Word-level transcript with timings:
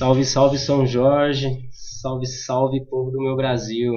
Salve, 0.00 0.24
salve 0.24 0.56
São 0.56 0.86
Jorge, 0.86 1.46
salve, 2.00 2.24
salve 2.24 2.86
povo 2.86 3.10
do 3.10 3.18
meu 3.18 3.36
Brasil. 3.36 3.92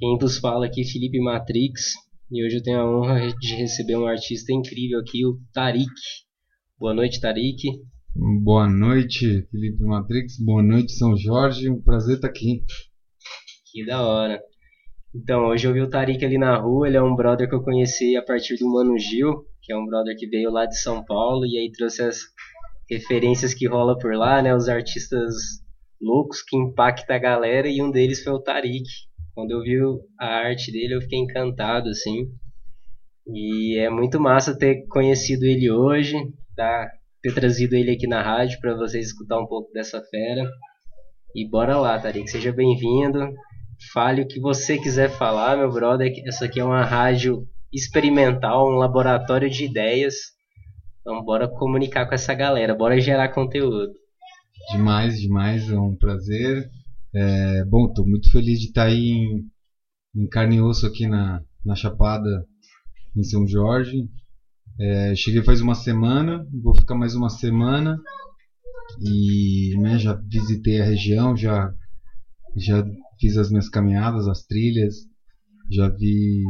Quem 0.00 0.18
vos 0.18 0.36
fala 0.36 0.66
aqui 0.66 0.80
é 0.80 0.84
Felipe 0.84 1.20
Matrix 1.20 1.92
e 2.28 2.44
hoje 2.44 2.56
eu 2.56 2.62
tenho 2.64 2.80
a 2.80 2.90
honra 2.90 3.32
de 3.38 3.54
receber 3.54 3.94
um 3.96 4.08
artista 4.08 4.52
incrível 4.52 4.98
aqui, 4.98 5.24
o 5.24 5.38
Tarik. 5.54 5.92
Boa 6.76 6.92
noite, 6.92 7.20
Tarik. 7.20 7.68
Boa 8.42 8.68
noite, 8.68 9.46
Felipe 9.48 9.84
Matrix. 9.84 10.44
Boa 10.44 10.60
noite, 10.60 10.90
São 10.90 11.16
Jorge. 11.16 11.70
Um 11.70 11.80
prazer 11.80 12.16
estar 12.16 12.26
aqui. 12.26 12.64
Que 13.70 13.86
da 13.86 14.04
hora. 14.04 14.40
Então, 15.14 15.46
hoje 15.46 15.68
eu 15.68 15.72
vi 15.72 15.82
o 15.82 15.88
Tarik 15.88 16.24
ali 16.24 16.36
na 16.36 16.58
rua. 16.58 16.88
Ele 16.88 16.96
é 16.96 17.02
um 17.02 17.14
brother 17.14 17.48
que 17.48 17.54
eu 17.54 17.62
conheci 17.62 18.16
a 18.16 18.24
partir 18.24 18.56
do 18.56 18.68
Mano 18.68 18.98
Gil, 18.98 19.46
que 19.62 19.72
é 19.72 19.76
um 19.76 19.86
brother 19.86 20.16
que 20.18 20.26
veio 20.26 20.50
lá 20.50 20.66
de 20.66 20.76
São 20.76 21.04
Paulo 21.04 21.46
e 21.46 21.56
aí 21.56 21.70
trouxe 21.70 22.02
as 22.02 22.18
referências 22.88 23.54
que 23.54 23.66
rola 23.66 23.98
por 23.98 24.14
lá, 24.14 24.40
né? 24.42 24.54
Os 24.54 24.68
artistas 24.68 25.34
loucos 26.00 26.42
que 26.42 26.56
impactam 26.56 27.16
a 27.16 27.18
galera 27.18 27.68
e 27.68 27.82
um 27.82 27.90
deles 27.90 28.22
foi 28.22 28.32
o 28.32 28.42
Tarik. 28.42 28.88
Quando 29.34 29.50
eu 29.50 29.62
vi 29.62 29.76
a 30.18 30.26
arte 30.26 30.72
dele, 30.72 30.94
eu 30.94 31.02
fiquei 31.02 31.18
encantado, 31.18 31.88
assim. 31.88 32.28
E 33.26 33.78
é 33.78 33.90
muito 33.90 34.20
massa 34.20 34.56
ter 34.56 34.86
conhecido 34.88 35.44
ele 35.44 35.70
hoje, 35.70 36.16
tá? 36.54 36.88
ter 37.26 37.34
trazido 37.34 37.74
ele 37.74 37.90
aqui 37.90 38.06
na 38.06 38.22
rádio 38.22 38.60
para 38.60 38.76
vocês 38.76 39.06
escutar 39.06 39.38
um 39.38 39.46
pouco 39.46 39.72
dessa 39.72 40.00
fera. 40.00 40.48
E 41.34 41.48
bora 41.48 41.76
lá, 41.76 41.98
Tarik, 41.98 42.30
seja 42.30 42.52
bem-vindo. 42.52 43.34
Fale 43.92 44.22
o 44.22 44.28
que 44.28 44.40
você 44.40 44.78
quiser 44.78 45.10
falar, 45.10 45.56
meu 45.56 45.70
brother. 45.70 46.12
Essa 46.26 46.44
aqui 46.44 46.60
é 46.60 46.64
uma 46.64 46.84
rádio 46.84 47.46
experimental, 47.72 48.68
um 48.68 48.76
laboratório 48.76 49.50
de 49.50 49.64
ideias. 49.64 50.14
Então 51.06 51.22
bora 51.22 51.46
comunicar 51.46 52.04
com 52.04 52.16
essa 52.16 52.34
galera, 52.34 52.74
bora 52.74 53.00
gerar 53.00 53.28
conteúdo. 53.28 53.92
Demais, 54.72 55.20
demais, 55.20 55.70
é 55.70 55.78
um 55.78 55.94
prazer. 55.94 56.68
É, 57.14 57.64
bom, 57.64 57.86
estou 57.86 58.04
muito 58.04 58.28
feliz 58.28 58.58
de 58.58 58.66
estar 58.66 58.86
aí 58.86 59.10
em, 59.10 59.46
em, 60.16 60.28
carne 60.28 60.56
e 60.56 60.60
osso 60.60 60.84
aqui 60.84 61.06
na, 61.06 61.40
na 61.64 61.76
Chapada, 61.76 62.44
em 63.14 63.22
São 63.22 63.46
Jorge. 63.46 64.10
É, 64.80 65.14
cheguei 65.14 65.44
faz 65.44 65.60
uma 65.60 65.76
semana, 65.76 66.44
vou 66.60 66.74
ficar 66.74 66.96
mais 66.96 67.14
uma 67.14 67.28
semana 67.28 67.96
e 69.00 69.78
né, 69.78 69.98
já 69.98 70.12
visitei 70.12 70.80
a 70.80 70.84
região, 70.84 71.36
já, 71.36 71.72
já 72.56 72.84
fiz 73.20 73.36
as 73.36 73.48
minhas 73.48 73.68
caminhadas, 73.68 74.26
as 74.26 74.44
trilhas, 74.44 74.96
já 75.70 75.88
vi 75.88 76.42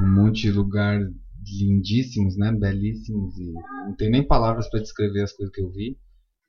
um 0.00 0.14
monte 0.14 0.44
de 0.44 0.50
lugar 0.50 0.98
lindíssimos, 1.46 2.36
né, 2.36 2.52
belíssimos 2.52 3.36
e 3.38 3.52
não 3.86 3.94
tenho 3.96 4.10
nem 4.10 4.26
palavras 4.26 4.68
para 4.68 4.80
descrever 4.80 5.22
as 5.22 5.32
coisas 5.32 5.54
que 5.54 5.62
eu 5.62 5.70
vi 5.70 5.96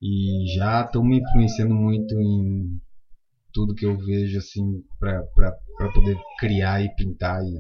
e 0.01 0.53
já 0.55 0.81
estão 0.81 1.03
me 1.03 1.19
influenciando 1.19 1.75
muito 1.75 2.13
em 2.19 2.79
tudo 3.53 3.75
que 3.75 3.85
eu 3.85 3.97
vejo 3.97 4.37
assim 4.37 4.83
para 4.99 5.91
poder 5.93 6.17
criar 6.39 6.83
e 6.83 6.93
pintar 6.95 7.41
e 7.43 7.59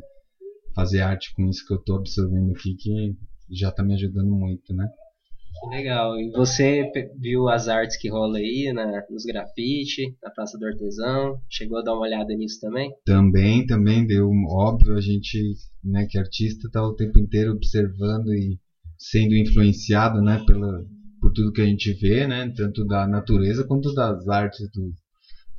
fazer 0.73 1.01
arte 1.01 1.33
com 1.35 1.47
isso 1.49 1.65
que 1.65 1.73
eu 1.73 1.77
estou 1.77 1.97
absorvendo 1.97 2.51
aqui 2.51 2.75
que 2.75 3.15
já 3.49 3.69
está 3.69 3.83
me 3.83 3.93
ajudando 3.93 4.29
muito, 4.29 4.73
né? 4.73 4.87
Legal. 5.69 6.19
E 6.19 6.31
você 6.31 6.91
viu 7.19 7.47
as 7.47 7.67
artes 7.67 7.97
que 7.97 8.09
rola 8.09 8.37
aí 8.37 8.71
na, 8.73 9.03
nos 9.09 9.23
grafite, 9.23 10.15
na 10.21 10.29
Praça 10.31 10.57
do 10.57 10.65
Artesão? 10.65 11.39
Chegou 11.49 11.77
a 11.77 11.83
dar 11.83 11.93
uma 11.93 12.01
olhada 12.01 12.33
nisso 12.33 12.59
também? 12.59 12.91
Também, 13.05 13.65
também 13.65 14.05
deu. 14.05 14.29
Óbvio, 14.49 14.95
a 14.95 15.01
gente, 15.01 15.37
né, 15.83 16.05
que 16.09 16.17
artista, 16.17 16.67
está 16.67 16.83
o 16.83 16.95
tempo 16.95 17.19
inteiro 17.19 17.51
observando 17.51 18.33
e 18.33 18.59
sendo 18.97 19.35
influenciado, 19.35 20.21
né, 20.21 20.43
pela, 20.45 20.83
por 21.19 21.31
tudo 21.31 21.51
que 21.51 21.61
a 21.61 21.65
gente 21.65 21.93
vê, 21.93 22.27
né, 22.27 22.51
tanto 22.55 22.85
da 22.85 23.07
natureza 23.07 23.63
quanto 23.63 23.93
das 23.93 24.27
artes 24.27 24.69
do, 24.71 24.93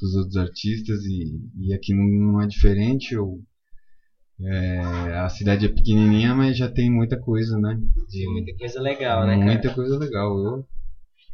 dos 0.00 0.14
outros 0.16 0.36
artistas. 0.36 1.04
E, 1.04 1.40
e 1.68 1.74
aqui 1.74 1.94
não, 1.94 2.32
não 2.32 2.42
é 2.42 2.46
diferente. 2.46 3.14
Eu, 3.14 3.40
é, 4.44 4.78
a 5.18 5.28
cidade 5.28 5.66
é 5.66 5.68
pequenininha, 5.68 6.34
mas 6.34 6.56
já 6.56 6.68
tem 6.68 6.90
muita 6.90 7.18
coisa, 7.18 7.58
né? 7.58 7.78
De, 8.08 8.28
muita 8.28 8.56
coisa 8.56 8.80
legal, 8.80 9.26
né, 9.26 9.34
cara? 9.34 9.44
Muita 9.44 9.74
coisa 9.74 9.98
legal. 9.98 10.36
Eu... 10.36 10.64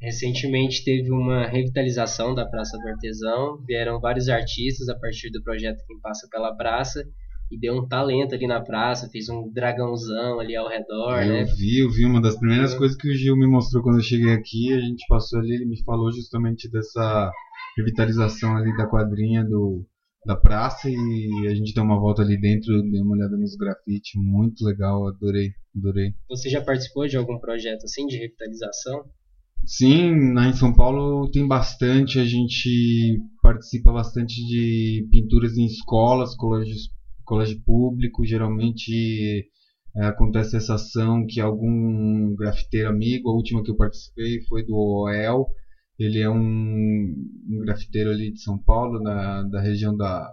Recentemente 0.00 0.84
teve 0.84 1.10
uma 1.10 1.47
revitalização 1.47 2.34
da 2.34 2.47
Praça 2.47 2.78
do 2.78 2.88
Artesão. 2.88 3.58
Vieram 3.66 3.98
vários 3.98 4.28
artistas 4.28 4.88
a 4.88 4.98
partir 4.98 5.30
do 5.30 5.42
projeto 5.42 5.84
Quem 5.86 5.98
Passa 6.00 6.28
Pela 6.30 6.54
Praça. 6.54 7.04
E 7.50 7.58
deu 7.58 7.74
um 7.74 7.88
talento 7.88 8.34
ali 8.34 8.47
na 8.47 8.60
praça, 8.60 9.08
fez 9.10 9.30
um 9.30 9.50
dragãozão 9.50 10.38
ali 10.38 10.54
ao 10.54 10.68
redor, 10.68 11.22
eu 11.22 11.28
né? 11.28 11.42
Eu 11.42 11.47
vi, 11.47 11.78
eu 11.78 11.91
vi. 11.91 12.04
Uma 12.04 12.20
das 12.20 12.38
primeiras 12.38 12.74
coisas 12.74 12.94
que 12.94 13.08
o 13.08 13.14
Gil 13.14 13.34
me 13.38 13.47
mostrou 13.47 13.82
quando 13.82 13.97
eu 13.97 14.02
cheguei 14.02 14.34
aqui, 14.34 14.74
a 14.74 14.78
gente 14.78 15.02
passou 15.08 15.38
ali, 15.38 15.54
ele 15.54 15.64
me 15.64 15.82
falou 15.82 16.12
justamente 16.12 16.70
dessa 16.70 17.32
revitalização 17.74 18.54
ali 18.54 18.76
da 18.76 18.86
quadrinha 18.86 19.42
do 19.42 19.82
da 20.28 20.37
praça 20.37 20.91
e 20.91 21.47
a 21.49 21.55
gente 21.55 21.72
deu 21.72 21.83
uma 21.83 21.99
volta 21.99 22.21
ali 22.21 22.39
dentro, 22.39 22.83
deu 22.83 23.03
uma 23.03 23.15
olhada 23.15 23.34
nos 23.34 23.56
grafites, 23.56 24.12
muito 24.15 24.62
legal, 24.62 25.09
adorei, 25.09 25.53
adorei. 25.75 26.12
Você 26.28 26.50
já 26.50 26.61
participou 26.62 27.09
de 27.09 27.16
algum 27.16 27.39
projeto 27.39 27.84
assim 27.84 28.05
de 28.05 28.19
revitalização? 28.19 29.06
Sim, 29.65 30.34
lá 30.34 30.47
em 30.47 30.53
São 30.53 30.71
Paulo 30.75 31.31
tem 31.31 31.49
bastante, 31.49 32.19
a 32.19 32.27
gente 32.27 33.19
participa 33.43 33.91
bastante 33.91 34.34
de 34.47 35.09
pinturas 35.11 35.56
em 35.56 35.65
escolas, 35.65 36.37
colégios, 36.37 36.91
colégio 37.25 37.62
público, 37.65 38.27
geralmente 38.27 39.47
é, 39.97 40.05
acontece 40.05 40.59
essa 40.59 40.75
ação 40.75 41.25
que 41.27 41.41
algum 41.41 42.34
grafiteiro 42.37 42.91
amigo, 42.91 43.31
a 43.31 43.34
última 43.34 43.62
que 43.62 43.71
eu 43.71 43.77
participei 43.77 44.43
foi 44.43 44.62
do 44.62 44.77
OEL, 44.77 45.47
ele 45.98 46.20
é 46.20 46.31
um, 46.31 47.14
um 47.48 47.59
grafiteiro 47.64 48.10
ali 48.10 48.32
de 48.32 48.41
São 48.41 48.59
Paulo, 48.59 49.03
da, 49.03 49.42
da 49.42 49.60
região 49.60 49.97
da, 49.97 50.31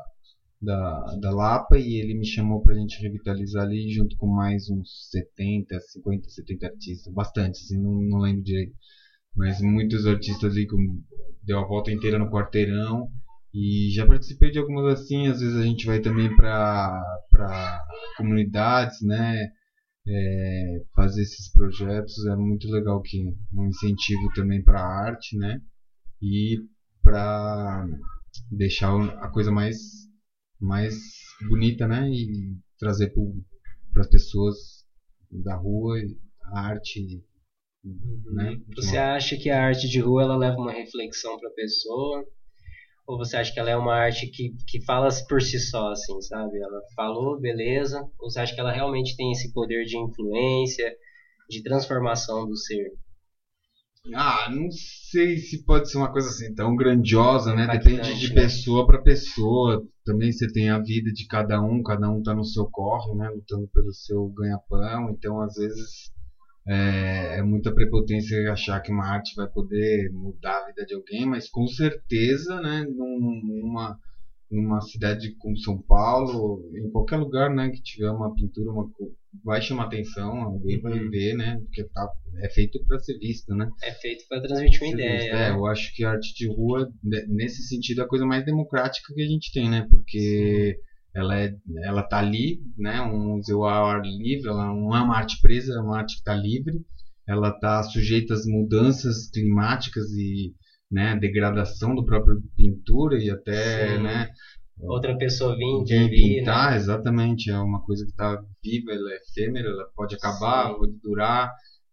da, 0.62 1.16
da 1.20 1.32
Lapa, 1.32 1.78
e 1.78 2.00
ele 2.00 2.14
me 2.14 2.26
chamou 2.26 2.62
para 2.62 2.74
a 2.74 2.78
gente 2.78 3.02
revitalizar 3.02 3.64
ali 3.64 3.90
junto 3.90 4.16
com 4.18 4.28
mais 4.28 4.70
uns 4.70 5.10
70, 5.12 5.80
50, 5.80 6.30
70 6.30 6.66
artistas. 6.68 7.14
Bastante, 7.14 7.60
assim, 7.62 7.82
não, 7.82 7.94
não 8.02 8.20
lembro 8.20 8.44
direito. 8.44 8.74
Mas 9.36 9.60
muitos 9.62 10.06
artistas 10.06 10.54
ali 10.54 10.68
que 10.68 10.76
deu 11.44 11.60
a 11.60 11.68
volta 11.68 11.92
inteira 11.92 12.18
no 12.18 12.30
quarteirão. 12.30 13.08
E 13.54 13.90
já 13.94 14.06
participei 14.06 14.52
de 14.52 14.60
algumas 14.60 14.86
assim, 15.00 15.28
às 15.28 15.40
vezes 15.40 15.56
a 15.58 15.64
gente 15.64 15.86
vai 15.86 16.00
também 16.00 16.36
para 16.36 17.02
comunidades, 18.18 19.02
né? 19.02 19.48
É, 20.08 20.84
fazer 20.94 21.22
esses 21.22 21.52
projetos 21.52 22.26
é 22.26 22.36
muito 22.36 22.70
legal 22.70 23.02
que 23.02 23.34
um 23.54 23.68
incentivo 23.68 24.32
também 24.34 24.64
para 24.64 24.80
a 24.80 25.06
arte, 25.06 25.36
né? 25.38 25.60
E 26.22 26.58
para 27.02 27.86
deixar 28.52 28.96
a 29.20 29.30
coisa 29.30 29.52
mais 29.52 29.78
mais 30.60 30.96
bonita, 31.48 31.88
né? 31.88 32.08
E 32.10 32.56
trazer 32.78 33.12
para 33.92 34.02
as 34.02 34.08
pessoas 34.08 34.56
da 35.32 35.56
rua 35.56 35.98
a 36.44 36.60
arte, 36.60 37.02
né? 37.84 38.52
Uhum. 38.52 38.64
Você 38.76 38.98
acha 38.98 39.38
que 39.38 39.50
a 39.50 39.64
arte 39.64 39.88
de 39.88 40.00
rua 40.00 40.24
ela 40.24 40.36
leva 40.36 40.58
uma 40.58 40.72
reflexão 40.72 41.38
para 41.38 41.50
a 41.50 41.54
pessoa? 41.54 42.26
Ou 43.08 43.18
você 43.18 43.38
acha 43.38 43.54
que 43.54 43.60
ela 43.60 43.70
é 43.70 43.78
uma 43.78 43.94
arte 43.94 44.28
que, 44.28 44.52
que 44.68 44.84
fala 44.84 45.10
por 45.30 45.42
si 45.42 45.60
só, 45.60 45.92
assim, 45.92 46.20
sabe? 46.22 46.58
Ela 46.60 46.82
falou, 46.96 47.40
beleza. 47.40 48.02
Ou 48.20 48.30
você 48.30 48.40
acha 48.40 48.54
que 48.54 48.60
ela 48.60 48.72
realmente 48.72 49.16
tem 49.16 49.32
esse 49.32 49.54
poder 49.54 49.86
de 49.86 49.98
influência, 49.98 50.92
de 51.48 51.62
transformação 51.62 52.48
do 52.48 52.58
ser? 52.58 52.92
Ah, 54.14 54.50
não 54.52 54.70
sei 54.72 55.38
se 55.38 55.64
pode 55.66 55.90
ser 55.90 55.98
uma 55.98 56.12
coisa 56.12 56.30
assim 56.30 56.54
tão 56.54 56.76
grandiosa, 56.76 57.54
né? 57.54 57.66
Depende 57.68 58.20
de 58.20 58.30
né? 58.30 58.42
pessoa 58.42 58.86
para 58.86 59.02
pessoa. 59.02 59.84
Também 60.04 60.32
você 60.32 60.48
tem 60.48 60.70
a 60.70 60.80
vida 60.80 61.12
de 61.12 61.26
cada 61.26 61.60
um, 61.60 61.82
cada 61.82 62.10
um 62.10 62.22
tá 62.22 62.34
no 62.34 62.44
seu 62.44 62.68
corre, 62.70 63.16
né? 63.16 63.30
Lutando 63.30 63.68
pelo 63.74 63.92
seu 63.92 64.28
ganha-pão. 64.30 65.10
Então, 65.10 65.42
às 65.42 65.56
vezes, 65.56 66.12
é, 66.68 67.38
é, 67.38 67.44
muita 67.44 67.74
prepotência 67.74 68.52
achar 68.52 68.80
que 68.82 68.92
uma 68.92 69.06
arte 69.06 69.36
vai 69.36 69.48
poder 69.48 70.10
mudar 70.12 70.58
a 70.58 70.66
vida 70.68 70.86
de 70.86 70.96
alguém, 70.96 71.26
mas 71.26 71.48
com 71.48 71.68
certeza, 71.68 72.60
né, 72.60 72.86
numa, 72.88 73.98
numa 74.50 74.82
cidade 74.82 75.36
como 75.38 75.58
São 75.58 75.80
Paulo, 75.82 76.68
em 76.76 76.90
qualquer 76.90 77.18
lugar, 77.18 77.54
né, 77.54 77.70
que 77.70 77.84
tiver 77.84 78.10
uma 78.10 78.34
pintura, 78.34 78.72
uma, 78.72 78.90
vai 79.44 79.62
chamar 79.62 79.86
atenção, 79.86 80.42
alguém 80.42 80.82
vai 80.82 81.00
uhum. 81.00 81.10
ver, 81.12 81.36
né, 81.36 81.60
porque 81.60 81.84
tá, 81.84 82.10
é 82.42 82.50
feito 82.50 82.84
para 82.88 82.98
ser 83.00 83.20
visto, 83.20 83.54
né. 83.54 83.70
É 83.84 83.92
feito 83.92 84.26
para 84.28 84.42
transmitir 84.42 84.82
uma 84.82 84.94
ideia. 84.94 85.30
É, 85.30 85.34
né? 85.34 85.50
eu 85.52 85.68
acho 85.68 85.96
que 85.96 86.04
a 86.04 86.12
arte 86.12 86.34
de 86.34 86.48
rua, 86.48 86.92
nesse 87.28 87.62
sentido, 87.62 88.02
é 88.02 88.04
a 88.06 88.08
coisa 88.08 88.26
mais 88.26 88.44
democrática 88.44 89.14
que 89.14 89.22
a 89.22 89.28
gente 89.28 89.52
tem, 89.54 89.70
né, 89.70 89.86
porque 89.90 90.78
Sim 90.78 90.95
ela 91.16 91.40
é 91.40 91.56
ela 91.84 92.04
tá 92.04 92.20
ali 92.20 92.60
né 92.78 93.02
um 93.02 93.36
museu 93.36 93.64
ao 93.64 93.86
ar 93.88 94.02
livre 94.04 94.50
ela 94.50 94.68
não 94.68 94.96
é 94.96 95.02
uma 95.02 95.18
arte 95.18 95.40
presa 95.42 95.74
é 95.74 95.80
uma 95.80 95.98
arte 95.98 96.16
que 96.16 96.20
está 96.20 96.36
livre 96.36 96.82
ela 97.28 97.50
está 97.50 97.82
sujeita 97.84 98.34
às 98.34 98.46
mudanças 98.46 99.30
climáticas 99.30 100.12
e 100.12 100.54
né 100.92 101.16
degradação 101.16 101.96
do 101.96 102.06
próprio 102.06 102.42
pintura 102.56 103.18
e 103.18 103.30
até 103.30 103.96
Sim. 103.96 104.04
né 104.04 104.30
outra 104.82 105.18
pessoa 105.18 105.56
vir 105.56 105.86
vir 105.86 106.10
pintar 106.10 106.72
né? 106.72 106.78
exatamente 106.78 107.50
é 107.50 107.58
uma 107.58 107.82
coisa 107.84 108.04
que 108.04 108.12
está 108.12 108.38
viva 108.62 108.92
ela 108.92 109.12
é 109.14 109.18
efêmera 109.18 109.70
ela 109.70 109.86
pode 109.96 110.16
acabar 110.16 110.68
Sim. 110.68 110.78
pode 110.78 110.94
durar 111.02 111.50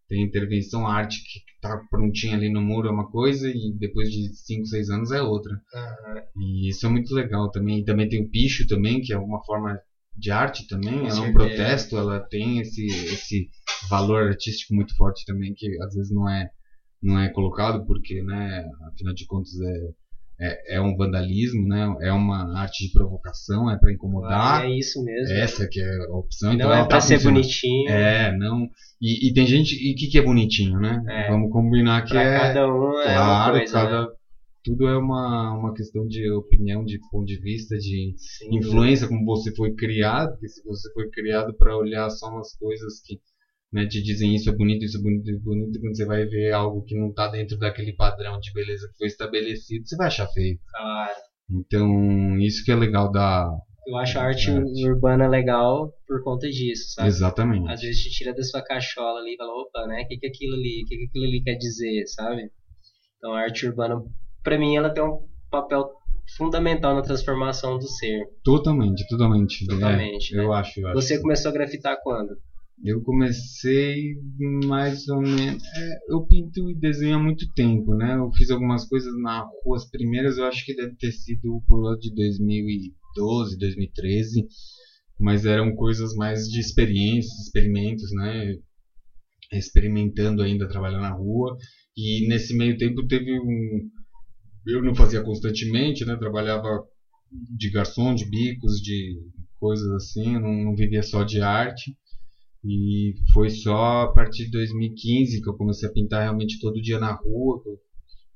tem 0.09 0.23
intervenção 0.25 0.87
arte 0.87 1.23
que 1.23 1.52
tá 1.63 1.81
prontinha 1.89 2.37
ali 2.37 2.51
no 2.51 2.61
muro 2.61 2.89
é 2.89 2.91
uma 2.91 3.09
coisa 3.09 3.49
e 3.49 3.73
depois 3.79 4.11
de 4.11 4.35
5, 4.35 4.67
6 4.67 4.91
anos 4.91 5.13
é 5.13 5.23
outra. 5.23 5.53
Uhum. 5.55 6.43
E 6.43 6.69
isso 6.69 6.85
é 6.85 6.89
muito 6.89 7.15
legal 7.15 7.51
também. 7.51 7.79
E 7.79 7.85
também 7.85 8.09
tem 8.09 8.21
o 8.21 8.29
picho 8.29 8.67
também, 8.67 9.01
que 9.01 9.13
é 9.13 9.17
uma 9.17 9.43
forma 9.45 9.79
de 10.15 10.31
arte 10.31 10.67
também, 10.67 10.99
Com 11.01 11.07
ela 11.07 11.19
é 11.19 11.21
um 11.21 11.33
certeza. 11.33 11.33
protesto, 11.33 11.97
ela 11.97 12.21
tem 12.21 12.59
esse, 12.59 12.85
esse 12.85 13.49
valor 13.89 14.25
artístico 14.29 14.75
muito 14.75 14.95
forte 14.97 15.25
também, 15.25 15.55
que 15.57 15.67
às 15.83 15.95
vezes 15.95 16.11
não 16.11 16.29
é, 16.29 16.51
não 17.01 17.19
é 17.19 17.31
colocado, 17.31 17.87
porque, 17.87 18.23
né, 18.23 18.69
afinal 18.93 19.15
de 19.15 19.25
contas 19.25 19.53
é, 19.59 19.89
é, 20.45 20.77
é 20.77 20.81
um 20.81 20.97
vandalismo, 20.97 21.67
né, 21.69 21.95
é 22.03 22.13
uma 22.13 22.59
arte 22.59 22.87
de 22.87 22.93
provocação, 22.93 23.71
é 23.71 23.79
para 23.79 23.93
incomodar, 23.93 24.63
Ah, 24.63 24.67
é 24.67 24.71
isso 24.77 25.03
mesmo. 25.05 25.33
essa 25.37 25.69
que 25.71 25.81
é 25.81 26.05
a 26.07 26.17
opção. 26.17 26.49
Não 26.51 26.57
então 26.57 26.73
é 26.73 26.79
ela 26.79 26.89
pra 26.89 26.97
tá 26.97 27.01
ser 27.01 27.15
funcionando. 27.15 27.41
bonitinho. 27.43 27.91
É, 27.91 28.37
não. 28.37 28.67
E, 29.01 29.29
e 29.29 29.33
tem 29.33 29.47
gente. 29.47 29.75
E 29.75 29.93
o 29.93 29.97
que, 29.97 30.09
que 30.09 30.19
é 30.19 30.23
bonitinho, 30.23 30.79
né? 30.81 31.03
É. 31.09 31.29
Vamos 31.31 31.51
combinar 31.51 32.03
que 32.05 32.11
pra 32.11 32.23
é. 32.23 32.39
cada 32.39 32.67
um 32.67 33.01
é 33.01 33.19
uma 33.19 33.25
claro, 33.25 33.57
coisa, 33.59 33.73
cada. 33.73 34.03
né? 34.03 34.09
Tudo 34.65 34.87
é 34.87 34.97
uma, 34.97 35.59
uma 35.59 35.75
questão 35.75 36.07
de 36.07 36.31
opinião, 36.31 36.85
de 36.85 36.97
ponto 37.11 37.25
de 37.27 37.37
vista, 37.41 37.77
de 37.77 38.15
Sim. 38.17 38.57
influência, 38.57 39.09
como 39.09 39.25
você 39.25 39.53
foi 39.55 39.75
criado. 39.75 40.31
Porque 40.33 40.49
se 40.49 40.63
você 40.65 40.93
foi 40.93 41.09
criado 41.11 41.53
para 41.57 41.77
olhar 41.77 42.09
só 42.11 42.29
umas 42.29 42.55
coisas 42.57 43.01
que 43.05 43.19
né, 43.73 43.87
te 43.87 44.03
dizem 44.03 44.35
isso 44.35 44.51
é 44.51 44.55
bonito, 44.55 44.85
isso 44.85 44.99
é 44.99 45.01
bonito, 45.01 45.23
isso 45.31 45.39
é 45.39 45.43
bonito, 45.43 45.81
quando 45.81 45.97
você 45.97 46.05
vai 46.05 46.25
ver 46.27 46.53
algo 46.53 46.85
que 46.85 46.95
não 46.99 47.09
está 47.09 47.29
dentro 47.29 47.59
daquele 47.59 47.95
padrão 47.95 48.39
de 48.39 48.53
beleza 48.53 48.89
que 48.89 48.99
foi 48.99 49.07
estabelecido, 49.07 49.87
você 49.87 49.97
vai 49.97 50.09
achar 50.09 50.27
feio. 50.29 50.59
Claro. 50.71 51.13
Então, 51.51 52.39
isso 52.39 52.65
que 52.65 52.71
é 52.71 52.77
legal 52.77 53.11
da. 53.11 53.49
Eu 53.87 53.97
acho 53.97 54.19
a 54.19 54.23
arte 54.23 54.49
Arte. 54.51 54.89
urbana 54.89 55.27
legal 55.29 55.93
por 56.07 56.23
conta 56.23 56.49
disso, 56.49 56.93
sabe? 56.95 57.09
Exatamente. 57.09 57.69
Às 57.69 57.81
vezes 57.81 58.01
te 58.01 58.11
tira 58.11 58.33
da 58.33 58.43
sua 58.43 58.63
cachola 58.63 59.19
ali 59.21 59.35
e 59.35 59.37
fala, 59.37 59.53
opa, 59.53 59.87
né? 59.89 60.03
O 60.03 60.07
que, 60.07 60.19
que 60.19 60.27
é 60.27 60.29
aquilo 60.29 60.55
ali? 60.55 60.83
O 60.85 60.87
que, 60.87 60.97
que 60.99 61.05
aquilo 61.07 61.25
ali 61.25 61.43
quer 61.43 61.57
dizer, 61.57 62.07
sabe? 62.07 62.43
Então 63.19 63.35
a 63.35 63.41
arte 63.41 63.67
urbana, 63.67 63.97
pra 64.43 64.57
mim, 64.59 64.77
ela 64.77 64.91
tem 64.91 65.03
um 65.03 65.27
papel 65.51 65.91
fundamental 66.37 66.95
na 66.95 67.03
transformação 67.03 67.77
do 67.77 67.89
ser. 67.89 68.23
Totalmente, 68.45 69.05
totalmente. 69.09 69.67
Totalmente, 69.67 70.33
É, 70.33 70.37
né? 70.39 70.45
Eu 70.45 70.53
acho. 70.53 70.81
Eu 70.81 70.87
acho. 70.89 70.95
Você 70.95 71.21
começou 71.21 71.51
a 71.51 71.55
grafitar 71.55 71.97
quando? 72.03 72.37
Eu 72.85 73.01
comecei 73.03 74.15
mais 74.67 75.07
ou 75.09 75.21
menos. 75.21 75.63
é, 75.77 75.91
eu 76.09 76.27
pinto 76.27 76.69
e 76.71 76.75
desenho 76.75 77.17
há 77.17 77.19
muito 77.19 77.47
tempo, 77.55 77.95
né? 77.95 78.17
Eu 78.17 78.31
fiz 78.37 78.51
algumas 78.51 78.85
coisas 78.87 79.13
na 79.21 79.41
rua, 79.41 79.77
as 79.77 79.89
primeiras 79.89 80.37
eu 80.37 80.45
acho 80.45 80.65
que 80.65 80.75
deve 80.75 80.95
ter 80.97 81.13
sido 81.13 81.63
por 81.69 81.81
lá 81.81 81.95
de 81.99 82.13
2012, 82.15 83.57
2013, 83.59 84.45
mas 85.21 85.45
eram 85.45 85.75
coisas 85.75 86.15
mais 86.15 86.45
de 86.49 86.59
experiências, 86.61 87.39
experimentos, 87.47 88.11
né? 88.13 88.55
Experimentando 89.53 90.43
ainda 90.43 90.67
trabalhar 90.69 90.99
na 91.01 91.11
rua. 91.11 91.57
E 91.97 92.27
nesse 92.27 92.55
meio 92.57 92.77
tempo 92.77 93.07
teve 93.07 93.39
um. 93.39 93.89
Eu 94.67 94.83
não 94.83 94.95
fazia 94.95 95.23
constantemente, 95.23 96.05
né? 96.05 96.17
Trabalhava 96.17 96.81
de 97.31 97.71
garçom, 97.71 98.15
de 98.15 98.29
bicos, 98.29 98.81
de 98.81 99.19
coisas 99.59 99.89
assim, 99.93 100.39
não 100.39 100.75
vivia 100.75 101.03
só 101.03 101.23
de 101.23 101.41
arte. 101.41 101.95
E 102.65 103.15
foi 103.33 103.51
só 103.51 104.03
a 104.03 104.13
partir 104.13 104.45
de 104.47 104.51
2015 104.53 105.41
que 105.43 105.49
eu 105.49 105.57
comecei 105.57 105.89
a 105.89 105.93
pintar 105.93 106.23
realmente 106.23 106.59
todo 106.61 106.81
dia 106.81 106.99
na 106.99 107.13
rua. 107.13 107.61
Eu, 107.67 107.79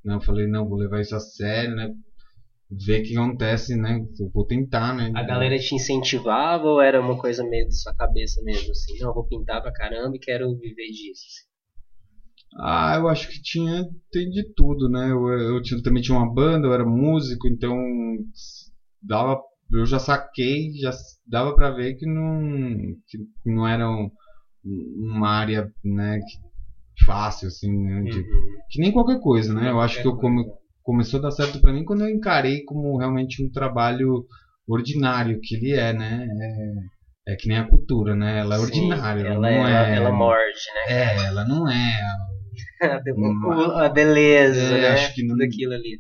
né, 0.05 0.15
eu 0.15 0.21
falei, 0.21 0.47
não, 0.47 0.69
vou 0.69 0.79
levar 0.79 1.01
isso 1.01 1.15
a 1.15 1.21
sério, 1.21 1.75
né? 1.75 1.89
Ver 2.71 3.01
o 3.01 3.05
que 3.05 3.17
acontece, 3.17 3.77
né? 3.77 3.99
Eu 4.19 4.31
vou 4.35 4.45
tentar, 4.45 4.95
né? 4.95 5.11
A 5.15 5.23
galera 5.23 5.59
te 5.59 5.75
incentivava 5.75 6.67
ou 6.67 6.81
era 6.81 7.01
uma 7.01 7.17
coisa 7.17 7.45
meio 7.45 7.65
da 7.67 7.73
sua 7.73 7.95
cabeça 7.95 8.41
mesmo, 8.43 8.71
assim? 8.73 8.99
Não, 8.99 9.09
eu 9.11 9.15
vou 9.15 9.25
pintar 9.25 9.61
pra 9.63 9.73
caramba 9.73 10.17
e 10.17 10.19
quero 10.21 10.55
viver 10.57 10.87
disso. 10.89 11.23
assim. 11.29 11.47
Ah, 12.59 12.95
eu 12.97 13.09
acho 13.09 13.29
que 13.29 13.41
tinha 13.41 13.85
tem 14.11 14.29
de 14.31 14.43
tudo, 14.55 14.89
né? 14.89 15.11
Eu, 15.11 15.27
eu 15.29 15.63
tinha- 15.63 15.81
também 15.83 16.03
tinha 16.03 16.17
uma 16.17 16.33
banda, 16.33 16.67
eu 16.67 16.73
era 16.73 16.85
músico, 16.85 17.47
então 17.47 17.75
dava, 19.03 19.41
eu 19.73 19.85
já 19.87 19.99
saquei, 19.99 20.71
já 20.81 20.91
dava 21.27 21.55
pra 21.55 21.71
ver 21.71 21.95
que 21.95 22.07
não, 22.07 22.79
que 23.09 23.19
não 23.45 23.67
era 23.67 23.89
um- 23.91 24.11
uma 24.65 25.29
área, 25.29 25.71
né, 25.85 26.19
fácil 27.05 27.49
assim, 27.49 27.71
né, 27.71 28.03
de- 28.03 28.19
Uhum. 28.19 28.25
que 28.71 28.81
nem 28.81 28.93
qualquer 28.93 29.21
coisa, 29.21 29.53
né? 29.55 29.71
Eu 29.71 29.81
acho 29.81 30.01
que 30.01 30.07
eu 30.07 30.17
come, 30.17 30.45
começou 30.83 31.19
a 31.19 31.23
dar 31.25 31.31
certo 31.31 31.61
pra 31.61 31.73
mim 31.73 31.85
quando 31.85 32.03
eu 32.03 32.09
encarei 32.09 32.63
como 32.65 32.97
realmente 32.97 33.43
um 33.45 33.51
trabalho 33.51 34.25
ordinário 34.67 35.39
que 35.43 35.55
ele 35.55 35.73
é, 35.73 35.93
né? 35.93 36.27
É, 37.27 37.33
é 37.33 37.37
que 37.37 37.49
nem 37.49 37.59
a 37.59 37.69
cultura, 37.69 38.15
né? 38.15 38.39
Ela 38.41 38.55
é 38.57 38.59
Sim, 38.59 38.63
ordinária, 38.63 39.21
ela, 39.21 39.31
ela, 39.31 39.39
não 39.41 39.69
é. 39.69 39.97
ela 39.97 40.11
morde, 40.13 40.61
né? 40.89 40.95
É, 40.95 41.27
ela 41.27 41.45
não 41.45 41.69
é 41.69 41.97
A 42.81 43.87
a 43.87 43.89
beleza, 43.89 44.77
É, 44.77 44.81
né? 44.81 44.89
acho 44.93 45.15
que 45.15 45.23
não- 45.23 45.35
Tudo 45.35 45.45
aquilo 45.45 45.73
ali. 45.73 45.99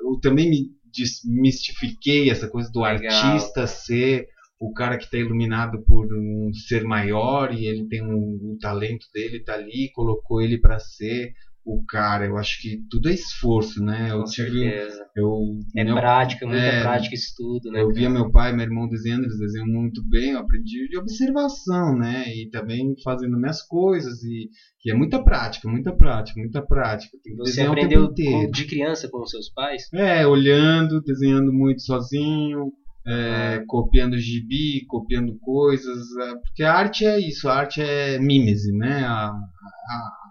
eu 0.00 0.18
também 0.20 0.48
me 0.48 0.66
desmistifiquei 0.92 2.30
essa 2.30 2.48
coisa 2.48 2.70
do 2.70 2.82
Legal. 2.82 3.12
artista 3.12 3.66
ser 3.66 4.28
o 4.58 4.72
cara 4.72 4.98
que 4.98 5.04
está 5.04 5.16
iluminado 5.16 5.82
por 5.84 6.06
um 6.12 6.52
ser 6.52 6.82
maior 6.82 7.54
e 7.54 7.66
ele 7.66 7.86
tem 7.86 8.02
um, 8.02 8.54
o 8.54 8.58
talento 8.60 9.06
dele 9.14 9.40
tá 9.40 9.54
ali, 9.54 9.90
colocou 9.92 10.42
ele 10.42 10.58
para 10.58 10.78
ser 10.80 11.32
o 11.74 11.84
cara. 11.86 12.24
Eu 12.26 12.36
acho 12.36 12.60
que 12.60 12.78
tudo 12.90 13.08
é 13.08 13.12
esforço, 13.12 13.82
né? 13.82 14.10
Eu 14.10 14.18
Com 14.20 14.24
tive, 14.24 14.60
certeza. 14.70 15.06
eu, 15.16 15.30
É 15.76 15.84
meu- 15.84 15.94
prática, 15.94 16.46
muita 16.46 16.62
é, 16.62 16.82
prática 16.82 17.14
estudo, 17.14 17.70
né? 17.70 17.82
eu 17.82 17.88
via 17.88 18.08
cara? 18.08 18.14
meu 18.14 18.30
pai 18.30 18.50
e 18.52 18.54
meu 18.56 18.64
irmão 18.64 18.88
desenhando, 18.88 19.24
eles 19.24 19.38
desenham 19.38 19.66
muito 19.66 20.02
bem, 20.08 20.30
eu 20.30 20.38
aprendi 20.38 20.88
de 20.88 20.96
observação, 20.98 21.96
né? 21.96 22.24
E 22.34 22.48
também 22.50 22.94
fazendo 23.04 23.36
minhas 23.38 23.62
coisas 23.62 24.22
e, 24.22 24.48
e 24.84 24.90
é 24.90 24.94
muita 24.94 25.22
prática, 25.22 25.68
muita 25.68 25.94
prática, 25.94 26.40
muita 26.40 26.62
prática. 26.62 27.16
Você 27.38 27.60
aprendeu 27.62 28.08
de 28.12 28.64
criança 28.66 29.08
com 29.10 29.20
os 29.22 29.30
seus 29.30 29.50
pais? 29.52 29.82
É, 29.92 30.26
olhando, 30.26 31.00
desenhando 31.02 31.52
muito 31.52 31.82
sozinho, 31.82 32.72
é, 33.06 33.62
copiando 33.66 34.18
gibi, 34.18 34.84
copiando 34.86 35.36
coisas, 35.40 35.98
é, 36.22 36.34
porque 36.42 36.62
a 36.62 36.74
arte 36.74 37.04
é 37.06 37.18
isso, 37.18 37.48
a 37.48 37.54
arte 37.54 37.80
é 37.80 38.18
mímese, 38.18 38.70
né? 38.72 39.04
A- 39.04 39.30
a 39.30 40.27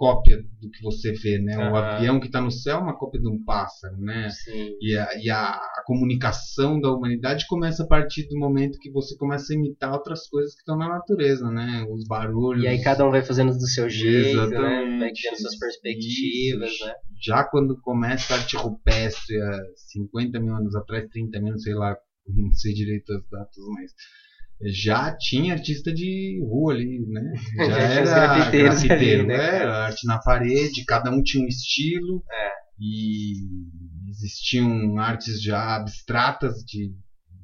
cópia 0.00 0.42
do 0.62 0.70
que 0.70 0.82
você 0.82 1.12
vê, 1.12 1.38
né? 1.38 1.58
O 1.58 1.76
Aham. 1.76 1.96
avião 1.96 2.18
que 2.18 2.26
está 2.26 2.40
no 2.40 2.50
céu 2.50 2.78
é 2.78 2.80
uma 2.80 2.96
cópia 2.96 3.20
de 3.20 3.28
um 3.28 3.44
pássaro, 3.44 3.98
né? 3.98 4.30
Sim. 4.30 4.74
E, 4.80 4.96
a, 4.96 5.08
e 5.22 5.28
a, 5.28 5.50
a 5.50 5.82
comunicação 5.84 6.80
da 6.80 6.90
humanidade 6.90 7.46
começa 7.46 7.82
a 7.82 7.86
partir 7.86 8.26
do 8.26 8.38
momento 8.38 8.78
que 8.80 8.90
você 8.90 9.14
começa 9.18 9.52
a 9.52 9.56
imitar 9.56 9.92
outras 9.92 10.26
coisas 10.26 10.54
que 10.54 10.60
estão 10.60 10.78
na 10.78 10.88
natureza, 10.88 11.50
né? 11.50 11.84
Os 11.90 12.06
barulhos. 12.06 12.64
E 12.64 12.66
aí 12.66 12.82
cada 12.82 13.06
um 13.06 13.10
vai 13.10 13.22
fazendo 13.22 13.52
do 13.52 13.66
seu 13.66 13.90
jeito, 13.90 14.38
né? 14.38 14.42
Exatamente. 14.44 14.98
Vai 15.00 15.12
criando 15.12 15.36
suas 15.36 15.58
perspectivas, 15.58 16.70
Isso. 16.70 16.86
né? 16.86 16.94
já 17.22 17.44
quando 17.44 17.78
começa 17.82 18.32
a 18.32 18.38
arte 18.38 18.56
rupestre, 18.56 19.38
há 19.38 19.60
50 19.92 20.40
mil 20.40 20.56
anos 20.56 20.74
atrás, 20.74 21.06
30 21.12 21.40
mil, 21.40 21.52
não 21.52 21.58
sei 21.58 21.74
lá, 21.74 21.94
não 22.26 22.54
sei 22.54 22.72
direito 22.72 23.12
as 23.12 23.22
datas, 23.28 23.64
mas 23.74 23.92
já 24.62 25.16
tinha 25.16 25.54
artista 25.54 25.92
de 25.92 26.38
rua 26.42 26.72
ali, 26.74 27.00
né? 27.06 27.32
Já, 27.56 27.66
Já 27.66 27.78
era 27.78 28.50
grafiteiro, 28.50 29.26
né, 29.26 29.34
era 29.60 29.84
arte 29.86 30.06
na 30.06 30.18
parede, 30.18 30.84
cada 30.84 31.10
um 31.10 31.22
tinha 31.22 31.42
um 31.44 31.48
estilo 31.48 32.22
É. 32.30 32.50
e 32.78 33.32
existiam 34.08 34.98
artes 34.98 35.42
já 35.42 35.76
abstratas 35.76 36.56
de, 36.64 36.92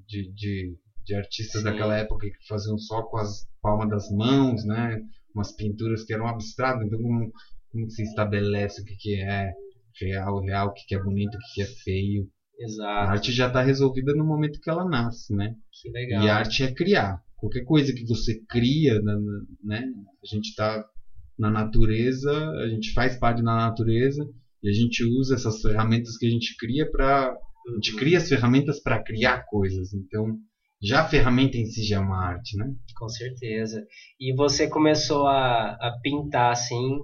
de, 0.08 0.32
de, 0.34 0.76
de 1.04 1.14
artistas 1.14 1.62
Sim. 1.62 1.64
daquela 1.64 1.96
época 1.96 2.26
que 2.26 2.46
faziam 2.48 2.76
só 2.78 3.02
com 3.02 3.16
as 3.18 3.46
palmas 3.62 3.88
das 3.88 4.10
mãos, 4.10 4.64
né? 4.64 4.98
Umas 5.34 5.54
pinturas 5.54 6.04
que 6.04 6.12
eram 6.14 6.26
abstratas, 6.26 6.86
então 6.86 7.00
como, 7.00 7.30
como 7.70 7.90
se 7.90 8.02
estabelece 8.02 8.80
o 8.82 8.84
que, 8.84 8.94
que 8.96 9.14
é 9.22 9.50
real, 10.00 10.40
real, 10.40 10.68
o 10.68 10.72
que, 10.72 10.84
que 10.86 10.94
é 10.94 11.02
bonito, 11.02 11.34
o 11.34 11.38
que, 11.38 11.54
que 11.54 11.62
é 11.62 11.66
feio. 11.84 12.28
A 12.58 12.64
Exato. 12.64 13.10
arte 13.10 13.32
já 13.32 13.48
está 13.48 13.60
resolvida 13.62 14.14
no 14.14 14.24
momento 14.24 14.60
que 14.60 14.70
ela 14.70 14.88
nasce, 14.88 15.34
né? 15.34 15.54
Que 15.72 15.90
legal. 15.90 16.24
E 16.24 16.28
a 16.28 16.36
arte 16.36 16.62
é 16.62 16.72
criar. 16.72 17.20
Qualquer 17.36 17.64
coisa 17.64 17.92
que 17.92 18.06
você 18.06 18.40
cria, 18.48 19.00
né? 19.62 19.84
A 20.22 20.26
gente 20.26 20.48
está 20.48 20.84
na 21.38 21.50
natureza, 21.50 22.32
a 22.32 22.68
gente 22.68 22.92
faz 22.92 23.16
parte 23.16 23.42
da 23.42 23.54
natureza 23.54 24.26
e 24.62 24.70
a 24.70 24.72
gente 24.72 25.04
usa 25.04 25.34
essas 25.34 25.60
ferramentas 25.60 26.16
que 26.16 26.26
a 26.26 26.30
gente 26.30 26.56
cria 26.56 26.90
para 26.90 27.36
a 27.68 27.74
gente 27.74 27.96
cria 27.96 28.18
as 28.18 28.28
ferramentas 28.28 28.80
para 28.80 29.02
criar 29.02 29.44
coisas. 29.46 29.92
Então, 29.92 30.38
já 30.80 31.00
a 31.00 31.08
ferramenta 31.08 31.56
em 31.56 31.66
si 31.66 31.82
já 31.82 31.96
é 31.96 31.98
uma 31.98 32.24
arte, 32.24 32.56
né? 32.56 32.72
Com 32.96 33.08
certeza. 33.08 33.84
E 34.20 34.34
você 34.34 34.68
começou 34.68 35.26
a, 35.26 35.70
a 35.72 35.98
pintar 36.02 36.52
assim 36.52 37.00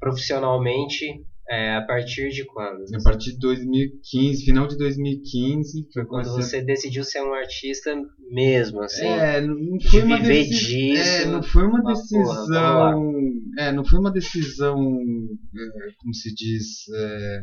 profissionalmente 0.00 1.24
é, 1.48 1.74
a 1.74 1.82
partir 1.82 2.30
de 2.30 2.44
quando? 2.44 2.84
A 2.94 3.02
partir 3.02 3.32
de 3.32 3.38
2015, 3.38 4.44
final 4.44 4.66
de 4.66 4.76
2015, 4.76 5.86
foi 5.92 6.04
Quando 6.06 6.32
você 6.32 6.62
decidiu 6.62 7.04
ser 7.04 7.22
um 7.22 7.34
artista 7.34 7.94
mesmo, 8.30 8.82
assim? 8.82 9.06
É, 9.06 9.40
não 9.40 9.78
foi 9.90 10.02
uma 10.02 10.16
viver 10.16 10.48
decisão. 10.48 11.02
É, 11.02 11.24
não 11.26 11.42
foi 11.42 11.64
uma 11.64 11.80
uma 11.80 11.82
porra, 11.82 11.92
decisão. 11.92 13.12
é, 13.58 13.72
não 13.72 13.84
foi 13.84 13.98
uma 13.98 14.10
decisão, 14.10 14.76
é, 14.76 15.88
como 15.98 16.14
se 16.14 16.32
diz, 16.34 16.88
é, 16.94 17.40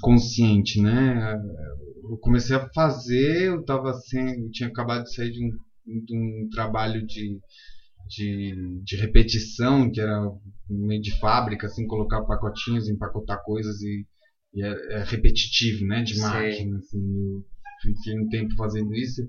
consciente, 0.00 0.80
né? 0.80 1.34
Eu 2.02 2.16
comecei 2.20 2.56
a 2.56 2.66
fazer, 2.74 3.48
eu 3.48 3.64
tava 3.64 3.92
sem, 3.92 4.42
eu 4.42 4.50
tinha 4.50 4.68
acabado 4.68 5.04
de 5.04 5.14
sair 5.14 5.30
de 5.30 5.44
um, 5.44 5.50
de 6.04 6.16
um 6.16 6.48
trabalho 6.50 7.04
de, 7.06 7.38
de, 8.10 8.82
de 8.82 8.96
repetição, 8.96 9.90
que 9.90 10.00
era 10.00 10.20
meio 10.68 11.00
de 11.00 11.16
fábrica, 11.20 11.68
assim, 11.68 11.86
colocar 11.86 12.22
pacotinhos, 12.22 12.88
empacotar 12.88 13.40
coisas 13.44 13.80
e, 13.80 14.04
e 14.52 14.64
é, 14.64 14.96
é, 14.96 15.04
repetitivo, 15.04 15.86
né, 15.86 16.02
de 16.02 16.18
máquina, 16.18 16.78
assim, 16.78 16.98
eu 16.98 17.44
fiquei 17.80 18.18
um 18.18 18.28
tempo 18.28 18.54
fazendo 18.56 18.92
isso, 18.94 19.22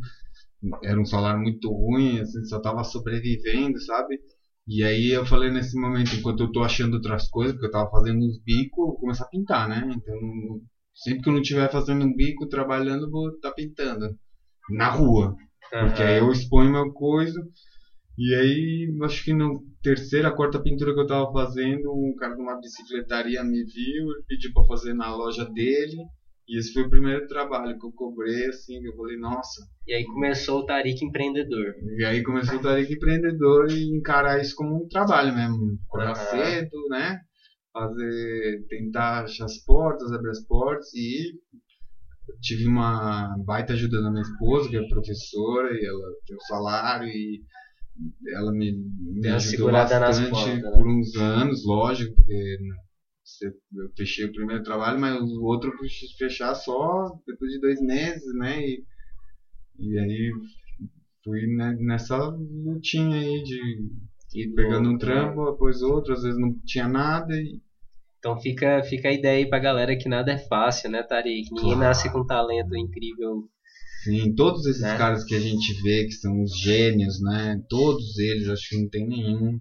era 0.84 1.00
um 1.00 1.06
salário 1.06 1.40
muito 1.40 1.72
ruim, 1.72 2.20
assim, 2.20 2.44
só 2.46 2.60
tava 2.60 2.84
sobrevivendo, 2.84 3.80
sabe? 3.82 4.20
E 4.68 4.84
aí 4.84 5.12
eu 5.12 5.26
falei 5.26 5.52
nesse 5.52 5.80
momento, 5.80 6.16
enquanto 6.16 6.44
eu 6.44 6.52
tô 6.52 6.64
achando 6.64 6.96
outras 6.96 7.28
coisas, 7.30 7.54
porque 7.54 7.68
eu 7.68 7.72
tava 7.72 7.90
fazendo 7.90 8.18
uns 8.18 8.42
bicos, 8.44 8.78
vou 8.78 9.00
começar 9.00 9.26
a 9.26 9.30
pintar, 9.30 9.70
né? 9.70 9.90
Então, 9.96 10.18
sempre 10.96 11.22
que 11.22 11.30
eu 11.30 11.34
não 11.34 11.42
estiver 11.42 11.72
fazendo 11.72 12.06
um 12.06 12.16
bico, 12.16 12.48
trabalhando, 12.48 13.10
vou 13.10 13.30
estar 13.30 13.50
tá 13.50 13.56
pintando. 13.56 14.16
Na 14.70 14.90
rua. 14.90 15.36
Uhum. 15.74 15.88
Porque 15.88 16.04
aí 16.04 16.20
eu 16.20 16.32
exponho 16.32 16.72
meu 16.72 16.92
coisa. 16.94 17.42
E 18.24 18.36
aí, 18.36 18.98
acho 19.02 19.24
que 19.26 19.34
na 19.34 19.50
terceira, 19.82 20.32
quarta 20.32 20.62
pintura 20.62 20.94
que 20.94 21.00
eu 21.00 21.08
tava 21.08 21.34
fazendo, 21.34 21.92
um 21.92 22.14
cara 22.16 22.36
de 22.36 22.42
uma 22.44 22.60
bicicletaria 22.60 23.44
me 23.44 23.64
viu, 23.64 24.06
pediu 24.28 24.54
para 24.54 24.68
fazer 24.68 24.94
na 24.94 25.16
loja 25.16 25.44
dele. 25.46 25.98
E 26.48 26.60
esse 26.60 26.72
foi 26.72 26.84
o 26.84 26.90
primeiro 26.90 27.26
trabalho 27.28 27.80
que 27.80 27.88
eu 27.88 27.92
cobrei, 27.94 28.46
assim, 28.46 28.80
que 28.80 28.90
eu 28.90 28.96
falei, 28.96 29.18
nossa. 29.18 29.64
E 29.88 29.94
aí 29.96 30.06
começou 30.06 30.60
o 30.60 30.66
Tarik 30.68 31.04
empreendedor. 31.04 31.74
E 31.98 32.06
aí 32.06 32.22
começou 32.22 32.60
o 32.60 32.62
Tarik 32.62 32.94
empreendedor 32.94 33.72
e 33.72 33.98
encarar 33.98 34.40
isso 34.40 34.56
como 34.56 34.84
um 34.84 34.88
trabalho 34.88 35.34
mesmo. 35.34 35.80
Acordar 35.88 36.10
uhum. 36.10 36.30
cedo, 36.30 36.88
né? 36.92 37.20
Fazer, 37.74 38.66
tentar 38.70 39.24
achar 39.24 39.46
as 39.46 39.58
portas, 39.64 40.12
abrir 40.12 40.30
as 40.30 40.46
portas 40.46 40.94
e 40.94 41.40
tive 42.40 42.68
uma 42.68 43.36
baita 43.48 43.74
ajuda 43.74 44.00
da 44.00 44.12
minha 44.12 44.22
esposa, 44.22 44.70
que 44.70 44.78
é 44.78 44.88
professora, 44.88 45.74
e 45.74 45.84
ela 45.84 46.08
tem 46.28 46.36
o 46.36 46.42
salário 46.42 47.08
e 47.08 47.42
ela 48.28 48.52
me, 48.52 48.72
me 48.72 49.28
ajudou 49.30 49.72
bastante 49.72 50.30
portas, 50.30 50.62
né? 50.62 50.72
por 50.72 50.88
uns 50.88 51.16
anos, 51.16 51.66
lógico, 51.66 52.16
porque 52.16 52.58
eu 53.74 53.90
fechei 53.96 54.26
o 54.26 54.34
primeiro 54.34 54.64
trabalho, 54.64 55.00
mas 55.00 55.22
o 55.22 55.44
outro 55.44 55.72
eu 55.72 55.78
quis 55.78 56.12
fechar 56.18 56.54
só 56.56 57.12
depois 57.26 57.52
de 57.52 57.60
dois 57.60 57.82
meses, 57.82 58.34
né? 58.36 58.62
E, 58.62 58.84
e 59.80 60.00
aí 60.00 60.32
fui 61.24 61.46
nessa 61.80 62.18
lutinha 62.18 63.18
aí 63.18 63.44
de 63.44 63.90
ir 64.34 64.54
pegando 64.54 64.90
um 64.90 64.98
trampo, 64.98 65.52
depois 65.52 65.82
outro, 65.82 66.14
às 66.14 66.24
vezes 66.24 66.40
não 66.40 66.58
tinha 66.66 66.88
nada 66.88 67.34
e 67.36 67.60
então 68.22 68.40
fica, 68.40 68.84
fica 68.84 69.10
a 69.10 69.12
ideia 69.12 69.40
aí 69.40 69.50
pra 69.50 69.58
galera 69.58 69.98
que 69.98 70.08
nada 70.08 70.32
é 70.32 70.38
fácil, 70.38 70.92
né, 70.92 71.02
Tarik? 71.02 71.52
Ninguém 71.52 71.74
claro. 71.74 71.80
nasce 71.80 72.12
com 72.12 72.24
talento 72.24 72.78
incrível. 72.78 73.50
Sim, 74.04 74.34
todos 74.34 74.66
esses 74.66 74.82
né? 74.82 74.98
caras 74.98 75.24
que 75.24 75.36
a 75.36 75.40
gente 75.40 75.74
vê 75.82 76.06
que 76.06 76.14
são 76.14 76.42
os 76.42 76.60
gênios, 76.60 77.20
né? 77.22 77.60
Todos 77.70 78.18
eles, 78.18 78.48
acho 78.48 78.70
que 78.70 78.82
não 78.82 78.90
tem 78.90 79.08
nenhum. 79.08 79.60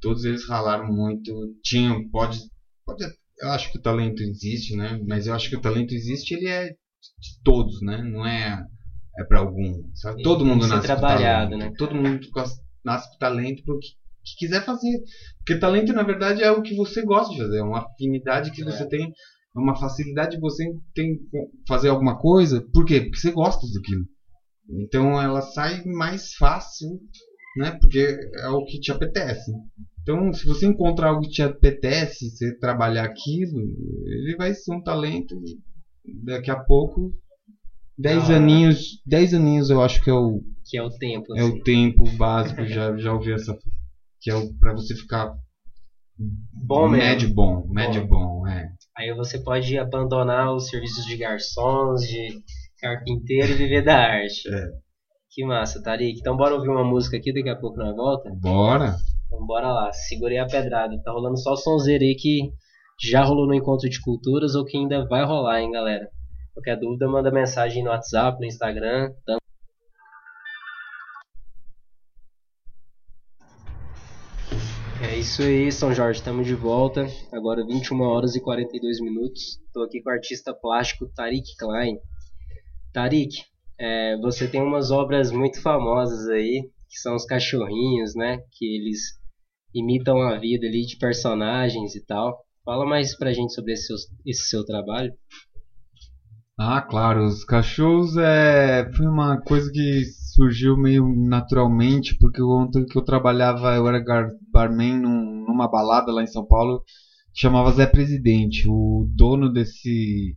Todos 0.00 0.24
eles 0.24 0.46
ralaram 0.48 0.86
muito. 0.86 1.32
Tinham, 1.62 2.08
pode, 2.10 2.38
pode. 2.86 3.04
Eu 3.38 3.48
acho 3.50 3.70
que 3.70 3.78
o 3.78 3.82
talento 3.82 4.22
existe, 4.22 4.76
né? 4.76 4.98
Mas 5.06 5.26
eu 5.26 5.34
acho 5.34 5.48
que 5.48 5.56
o 5.56 5.60
talento 5.60 5.92
existe, 5.92 6.34
ele 6.34 6.46
é 6.46 6.68
de 6.68 7.42
todos, 7.42 7.80
né? 7.82 8.02
Não 8.02 8.26
é 8.26 8.64
é 9.18 9.24
para 9.24 9.40
algum. 9.40 9.90
Sabe? 9.94 10.22
Todo 10.22 10.44
mundo 10.44 10.66
nasce 10.66 10.88
com 10.88 11.00
talento. 11.00 11.56
Né? 11.56 11.70
Todo 11.76 11.94
mundo 11.94 12.20
nasce 12.84 13.10
com 13.10 13.18
talento 13.18 13.62
porque 13.64 13.88
que 14.24 14.36
quiser 14.36 14.64
fazer. 14.64 15.02
Porque 15.38 15.60
talento, 15.60 15.92
na 15.92 16.02
verdade, 16.02 16.42
é 16.42 16.50
o 16.50 16.62
que 16.62 16.74
você 16.74 17.02
gosta 17.02 17.32
de 17.32 17.40
fazer, 17.40 17.58
é 17.58 17.62
uma 17.62 17.84
afinidade 17.84 18.50
que 18.50 18.62
é. 18.62 18.64
você 18.64 18.88
tem, 18.88 19.12
uma 19.54 19.76
facilidade 19.76 20.36
que 20.36 20.40
você 20.40 20.64
tem 20.94 21.18
fazer 21.66 21.88
alguma 21.88 22.18
coisa. 22.18 22.60
Por 22.72 22.84
quê? 22.84 23.00
Porque 23.00 23.18
você 23.18 23.30
gosta 23.30 23.66
daquilo. 23.72 24.04
Então 24.82 25.20
ela 25.20 25.40
sai 25.40 25.82
mais 25.84 26.34
fácil, 26.34 26.88
né? 27.56 27.76
Porque 27.80 28.16
é 28.38 28.48
o 28.48 28.64
que 28.64 28.80
te 28.80 28.90
apetece. 28.90 29.52
Então, 30.02 30.32
se 30.34 30.44
você 30.46 30.66
encontrar 30.66 31.08
algo 31.08 31.22
que 31.22 31.30
te 31.30 31.42
apetece, 31.42 32.28
você 32.28 32.54
trabalhar 32.58 33.04
aquilo, 33.04 33.58
ele 34.06 34.34
vai 34.36 34.52
ser 34.52 34.74
um 34.74 34.82
talento 34.82 35.34
e 36.04 36.24
daqui 36.24 36.50
a 36.50 36.56
pouco 36.62 37.10
10 37.96 38.30
ah, 38.30 38.36
aninhos, 38.36 39.00
10 39.06 39.34
aninhos 39.34 39.70
eu 39.70 39.80
acho 39.80 40.02
que 40.02 40.10
é 40.10 40.12
o 40.12 40.42
que 40.66 40.76
é 40.76 40.82
o 40.82 40.90
tempo. 40.90 41.34
É 41.36 41.40
assim. 41.40 41.50
o 41.50 41.62
tempo 41.62 42.04
básico, 42.16 42.66
já 42.66 42.96
já 42.96 43.12
ouvi 43.12 43.32
essa 43.32 43.56
que 44.20 44.30
é 44.30 44.34
para 44.60 44.72
você 44.72 44.94
ficar 44.94 45.30
bom 46.52 46.88
médio 46.88 47.28
mesmo. 47.28 47.34
bom, 47.34 47.66
médio 47.68 48.06
bom. 48.06 48.40
bom, 48.40 48.46
é. 48.46 48.66
Aí 48.96 49.12
você 49.12 49.42
pode 49.42 49.76
abandonar 49.76 50.54
os 50.54 50.68
serviços 50.68 51.04
de 51.04 51.16
garçons, 51.16 52.02
de 52.02 52.40
carpinteiro 52.80 53.52
e 53.52 53.56
viver 53.56 53.82
da 53.82 53.96
arte. 53.96 54.48
É. 54.48 54.68
Que 55.30 55.44
massa, 55.44 55.82
Tarik. 55.82 56.20
Então 56.20 56.36
bora 56.36 56.54
ouvir 56.54 56.68
uma 56.68 56.84
música 56.84 57.16
aqui, 57.16 57.32
daqui 57.32 57.48
a 57.48 57.56
pouco 57.56 57.76
nós 57.76 57.94
volta? 57.96 58.30
Bora. 58.40 58.94
Então 59.26 59.44
bora 59.44 59.72
lá, 59.72 59.92
segurei 59.92 60.38
a 60.38 60.46
pedrada. 60.46 60.96
Tá 61.02 61.10
rolando 61.10 61.38
só 61.38 61.54
o 61.54 61.56
sonzeiro 61.56 62.04
aí 62.04 62.14
que 62.14 62.52
já 63.02 63.24
rolou 63.24 63.46
no 63.46 63.54
Encontro 63.54 63.88
de 63.88 64.00
Culturas 64.00 64.54
ou 64.54 64.64
que 64.64 64.76
ainda 64.76 65.04
vai 65.06 65.24
rolar, 65.24 65.60
hein, 65.60 65.72
galera. 65.72 66.08
Qualquer 66.52 66.78
dúvida, 66.78 67.08
manda 67.08 67.32
mensagem 67.32 67.82
no 67.82 67.90
WhatsApp, 67.90 68.38
no 68.38 68.46
Instagram. 68.46 69.10
Isso 75.34 75.42
aí, 75.42 75.72
São 75.72 75.92
Jorge, 75.92 76.20
estamos 76.20 76.46
de 76.46 76.54
volta. 76.54 77.08
Agora 77.32 77.66
21 77.66 78.00
horas 78.02 78.36
e 78.36 78.40
42 78.40 79.00
minutos. 79.00 79.58
Estou 79.66 79.82
aqui 79.82 80.00
com 80.00 80.08
o 80.08 80.12
artista 80.12 80.54
plástico 80.54 81.10
Tarik 81.12 81.56
Klein. 81.58 81.98
Tarik, 82.92 83.42
é, 83.76 84.16
você 84.18 84.46
tem 84.46 84.62
umas 84.62 84.92
obras 84.92 85.32
muito 85.32 85.60
famosas 85.60 86.28
aí, 86.28 86.70
que 86.88 87.00
são 87.00 87.16
os 87.16 87.24
cachorrinhos, 87.24 88.14
né? 88.14 88.38
Que 88.52 88.76
eles 88.76 89.00
imitam 89.74 90.22
a 90.22 90.38
vida 90.38 90.68
ali 90.68 90.86
de 90.86 90.96
personagens 90.98 91.96
e 91.96 92.06
tal. 92.06 92.38
Fala 92.64 92.86
mais 92.86 93.18
pra 93.18 93.32
gente 93.32 93.54
sobre 93.54 93.72
esse 93.72 93.86
seu, 93.88 93.96
esse 94.24 94.48
seu 94.48 94.64
trabalho. 94.64 95.12
Ah, 96.58 96.80
claro, 96.80 97.24
os 97.26 97.44
cachorros 97.44 98.16
é, 98.16 98.88
foi 98.92 99.06
uma 99.06 99.40
coisa 99.40 99.70
que 99.72 100.04
surgiu 100.34 100.76
meio 100.76 101.04
naturalmente, 101.28 102.16
porque 102.18 102.40
ontem 102.42 102.84
que 102.86 102.96
eu 102.96 103.02
trabalhava, 103.04 103.74
eu 103.74 103.86
era 103.88 104.00
barman 104.52 105.00
num, 105.00 105.44
numa 105.48 105.68
balada 105.68 106.12
lá 106.12 106.22
em 106.22 106.26
São 106.28 106.46
Paulo, 106.46 106.82
chamava 107.34 107.72
Zé 107.72 107.86
Presidente. 107.86 108.68
O 108.68 109.08
dono 109.16 109.52
desse 109.52 110.36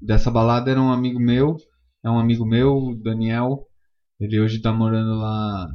dessa 0.00 0.30
balada 0.30 0.70
era 0.70 0.80
um 0.80 0.92
amigo 0.92 1.18
meu, 1.18 1.56
é 2.04 2.10
um 2.10 2.18
amigo 2.18 2.44
meu, 2.46 2.94
Daniel. 3.02 3.66
Ele 4.20 4.40
hoje 4.40 4.56
está 4.58 4.72
morando 4.72 5.14
lá 5.18 5.66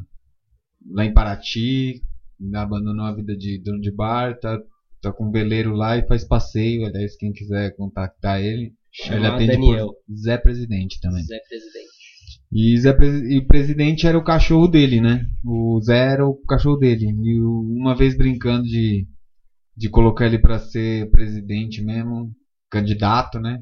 lá 0.92 1.06
em 1.06 1.14
Paraty, 1.14 2.02
abandonou 2.56 3.06
a 3.06 3.16
vida 3.16 3.36
de 3.36 3.62
dono 3.62 3.82
de 3.82 3.92
bar, 3.92 4.40
tá, 4.40 4.58
tá 5.02 5.12
com 5.12 5.28
um 5.28 5.32
veleiro 5.32 5.74
lá 5.74 5.98
e 5.98 6.08
faz 6.08 6.24
passeio. 6.24 6.86
Aliás, 6.86 7.16
quem 7.18 7.32
quiser 7.34 7.76
contactar 7.76 8.40
ele, 8.42 8.74
ele 9.08 9.26
atende 9.26 9.52
Daniel. 9.54 9.88
por 9.88 10.16
Zé 10.16 10.38
Presidente 10.38 11.00
também. 11.00 11.24
Zé 11.24 11.40
Presidente. 11.48 12.00
E, 12.52 12.78
Zé, 12.80 12.98
e 13.30 13.46
presidente 13.46 14.08
era 14.08 14.18
o 14.18 14.24
cachorro 14.24 14.68
dele, 14.68 15.00
né? 15.00 15.26
O 15.46 15.80
Zé 15.82 16.14
era 16.14 16.26
o 16.28 16.36
cachorro 16.48 16.78
dele. 16.78 17.06
E 17.06 17.40
uma 17.40 17.96
vez 17.96 18.18
brincando 18.18 18.64
de, 18.64 19.08
de 19.78 19.90
colocar 19.90 20.26
ele 20.26 20.40
para 20.40 20.58
ser 20.58 21.10
presidente 21.12 21.82
mesmo, 21.84 22.32
candidato, 22.70 23.40
né? 23.40 23.60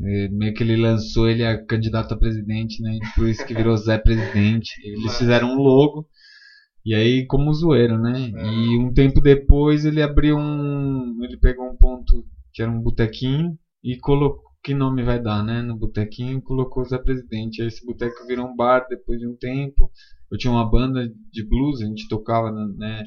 É, 0.00 0.28
meio 0.28 0.54
que 0.54 0.62
ele 0.62 0.76
lançou 0.76 1.28
ele 1.28 1.44
a 1.44 1.62
candidato 1.66 2.14
a 2.14 2.18
presidente, 2.18 2.80
né? 2.80 2.96
Por 3.16 3.28
isso 3.28 3.44
que 3.44 3.54
virou 3.54 3.76
Zé 3.76 3.98
Presidente. 3.98 4.70
Eles 4.86 5.18
fizeram 5.18 5.48
um 5.54 5.56
logo. 5.56 6.06
E 6.84 6.94
aí, 6.94 7.26
como 7.26 7.52
zoeiro, 7.52 7.98
né? 7.98 8.30
E 8.30 8.78
um 8.78 8.92
tempo 8.92 9.20
depois 9.20 9.84
ele 9.84 10.02
abriu 10.02 10.36
um. 10.36 11.18
Ele 11.22 11.36
pegou 11.36 11.66
um 11.66 11.76
ponto 11.76 12.24
que 12.52 12.62
era 12.62 12.70
um 12.70 12.80
botequinho 12.80 13.56
e 13.84 13.96
colocou 13.98 14.51
que 14.62 14.74
nome 14.74 15.02
vai 15.02 15.20
dar, 15.20 15.42
né? 15.42 15.60
No 15.60 15.76
botequinho 15.76 16.40
colocou 16.40 16.84
Zé 16.84 16.98
Presidente. 16.98 17.60
Aí 17.60 17.68
esse 17.68 17.84
boteco 17.84 18.26
virou 18.26 18.46
um 18.46 18.54
bar 18.54 18.86
depois 18.88 19.18
de 19.18 19.26
um 19.26 19.36
tempo. 19.36 19.90
Eu 20.30 20.38
tinha 20.38 20.52
uma 20.52 20.68
banda 20.68 21.06
de 21.30 21.46
blues, 21.46 21.82
a 21.82 21.84
gente 21.84 22.08
tocava, 22.08 22.50
né? 22.50 23.02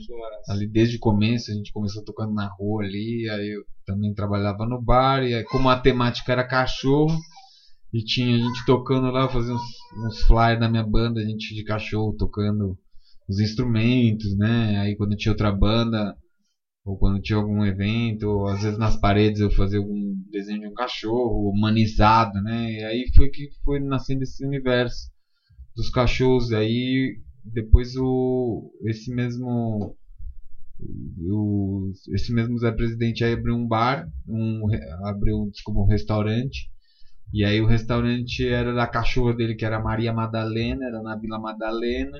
Ali 0.49 0.67
desde 0.67 0.97
o 0.97 0.99
começo, 0.99 1.51
a 1.51 1.55
gente 1.55 1.71
começou 1.71 2.03
tocando 2.03 2.33
na 2.33 2.47
rua 2.47 2.83
ali. 2.83 3.27
Aí 3.29 3.49
eu 3.49 3.63
também 3.85 4.13
trabalhava 4.13 4.65
no 4.65 4.81
bar. 4.81 5.23
E 5.23 5.33
aí, 5.33 5.43
como 5.45 5.69
a 5.69 5.79
temática 5.79 6.31
era 6.31 6.47
cachorro, 6.47 7.17
e 7.93 8.03
tinha 8.03 8.35
a 8.35 8.39
gente 8.39 8.65
tocando 8.65 9.09
lá, 9.09 9.29
fazia 9.29 9.53
uns, 9.53 9.61
uns 10.05 10.21
flyers 10.23 10.59
da 10.59 10.69
minha 10.69 10.83
banda, 10.83 11.21
a 11.21 11.23
gente 11.23 11.55
de 11.55 11.63
cachorro 11.63 12.13
tocando 12.17 12.77
os 13.27 13.39
instrumentos, 13.39 14.37
né? 14.37 14.79
Aí 14.79 14.95
quando 14.97 15.15
tinha 15.15 15.31
outra 15.31 15.51
banda, 15.51 16.13
ou 16.85 16.97
quando 16.97 17.21
tinha 17.21 17.37
algum 17.37 17.65
evento, 17.65 18.29
ou 18.29 18.47
às 18.47 18.61
vezes 18.61 18.77
nas 18.77 18.95
paredes 18.95 19.41
eu 19.41 19.49
fazia 19.51 19.79
algum 19.79 20.15
desenho 20.29 20.61
de 20.61 20.67
um 20.67 20.73
cachorro 20.73 21.49
humanizado, 21.49 22.39
né? 22.43 22.71
E 22.71 22.83
aí 22.83 23.05
foi 23.15 23.29
que 23.29 23.49
foi 23.63 23.79
nascendo 23.79 24.21
esse 24.21 24.45
universo 24.45 25.09
dos 25.75 25.89
cachorros. 25.89 26.53
Aí 26.53 27.19
depois 27.43 27.95
o 27.97 28.71
esse 28.85 29.11
mesmo 29.13 29.95
o, 31.19 31.91
esse 32.13 32.31
mesmo 32.31 32.57
Zé 32.59 32.71
Presidente 32.71 33.23
aí 33.23 33.33
abriu 33.33 33.55
um 33.55 33.67
bar, 33.67 34.07
um 34.27 34.67
abriu 35.05 35.49
desculpa, 35.51 35.79
um 35.81 35.87
restaurante. 35.87 36.69
E 37.33 37.43
aí 37.43 37.59
o 37.61 37.65
restaurante 37.67 38.47
era 38.47 38.73
da 38.73 38.87
cachorra 38.87 39.33
dele, 39.35 39.55
que 39.55 39.65
era 39.65 39.81
Maria 39.81 40.13
Madalena, 40.13 40.85
era 40.85 41.01
na 41.01 41.15
Vila 41.17 41.39
Madalena. 41.39 42.19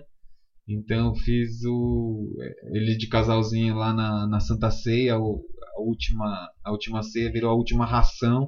Então 0.67 1.09
eu 1.09 1.15
fiz 1.15 1.63
o 1.65 2.35
ele 2.73 2.97
de 2.97 3.07
casalzinho 3.07 3.75
lá 3.75 3.93
na, 3.93 4.27
na 4.27 4.39
Santa 4.39 4.71
Ceia, 4.71 5.17
o, 5.17 5.43
a 5.77 5.81
última 5.81 6.49
a 6.63 6.71
última 6.71 7.03
ceia 7.03 7.31
virou 7.31 7.51
a 7.51 7.55
última 7.55 7.85
ração, 7.85 8.47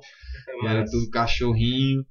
era 0.64 0.84
tudo 0.86 1.10
cachorrinho. 1.10 2.04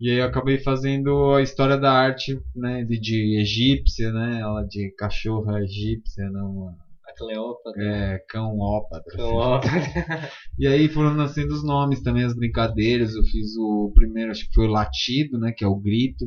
E 0.00 0.10
aí 0.10 0.18
eu 0.18 0.24
acabei 0.24 0.58
fazendo 0.58 1.34
a 1.34 1.42
história 1.42 1.76
da 1.76 1.92
arte, 1.92 2.36
né, 2.56 2.82
de, 2.84 2.98
de 2.98 3.40
egípcia, 3.40 4.10
né, 4.12 4.40
ela 4.40 4.64
de 4.64 4.92
cachorra 4.98 5.62
egípcia, 5.62 6.28
não 6.30 6.74
a 7.06 7.14
Cleópatra. 7.16 7.82
É, 7.84 8.18
cão 8.28 8.58
ópatra. 8.58 9.16
Cão 9.16 9.34
ópatra. 9.34 9.70
e 10.58 10.66
aí 10.66 10.88
foram 10.88 11.14
nascendo 11.14 11.54
os 11.54 11.64
nomes 11.64 12.02
também, 12.02 12.24
as 12.24 12.34
brincadeiras. 12.34 13.14
Eu 13.14 13.22
fiz 13.24 13.56
o 13.56 13.92
primeiro, 13.94 14.30
acho 14.30 14.46
que 14.48 14.54
foi 14.54 14.66
o 14.66 14.70
latido, 14.70 15.38
né, 15.38 15.52
que 15.56 15.64
é 15.64 15.68
o 15.68 15.76
grito. 15.78 16.26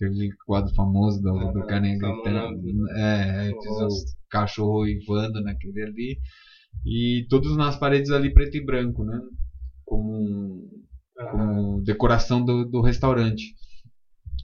Aquele 0.00 0.30
quadro 0.46 0.72
famoso 0.74 1.20
do, 1.20 1.30
ah, 1.36 1.52
do 1.52 1.66
Karen 1.66 1.98
gritando. 1.98 2.88
É, 2.96 3.50
eu 3.50 3.60
fiz 3.60 4.04
o 4.14 4.16
cachorro 4.30 4.86
ivando 4.86 5.40
naquele 5.42 5.82
ali. 5.82 6.18
E 6.86 7.26
todos 7.28 7.56
nas 7.56 7.78
paredes 7.78 8.10
ali 8.10 8.32
preto 8.32 8.56
e 8.56 8.64
branco, 8.64 9.04
né? 9.04 9.20
Como, 9.84 10.68
como 11.30 11.82
decoração 11.82 12.44
do, 12.44 12.64
do 12.64 12.80
restaurante. 12.80 13.54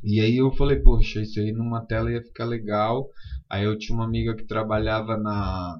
E 0.02 0.20
aí 0.20 0.37
eu 0.37 0.52
falei, 0.52 0.76
poxa, 0.76 1.20
isso 1.23 1.40
aí 1.40 1.50
numa 1.52 1.84
tela 1.87 2.11
ia 2.11 2.23
ficar 2.23 2.44
legal. 2.44 3.08
Aí 3.50 3.64
eu 3.64 3.76
tinha 3.78 3.96
uma 3.96 4.04
amiga 4.04 4.34
que 4.34 4.46
trabalhava 4.46 5.16
na, 5.16 5.76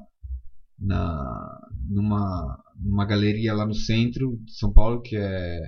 na 0.79 1.59
numa, 1.89 2.59
numa 2.77 3.05
galeria 3.05 3.55
lá 3.55 3.65
no 3.67 3.75
centro 3.75 4.37
de 4.45 4.53
São 4.57 4.73
Paulo 4.73 5.03
que 5.03 5.17
é 5.17 5.61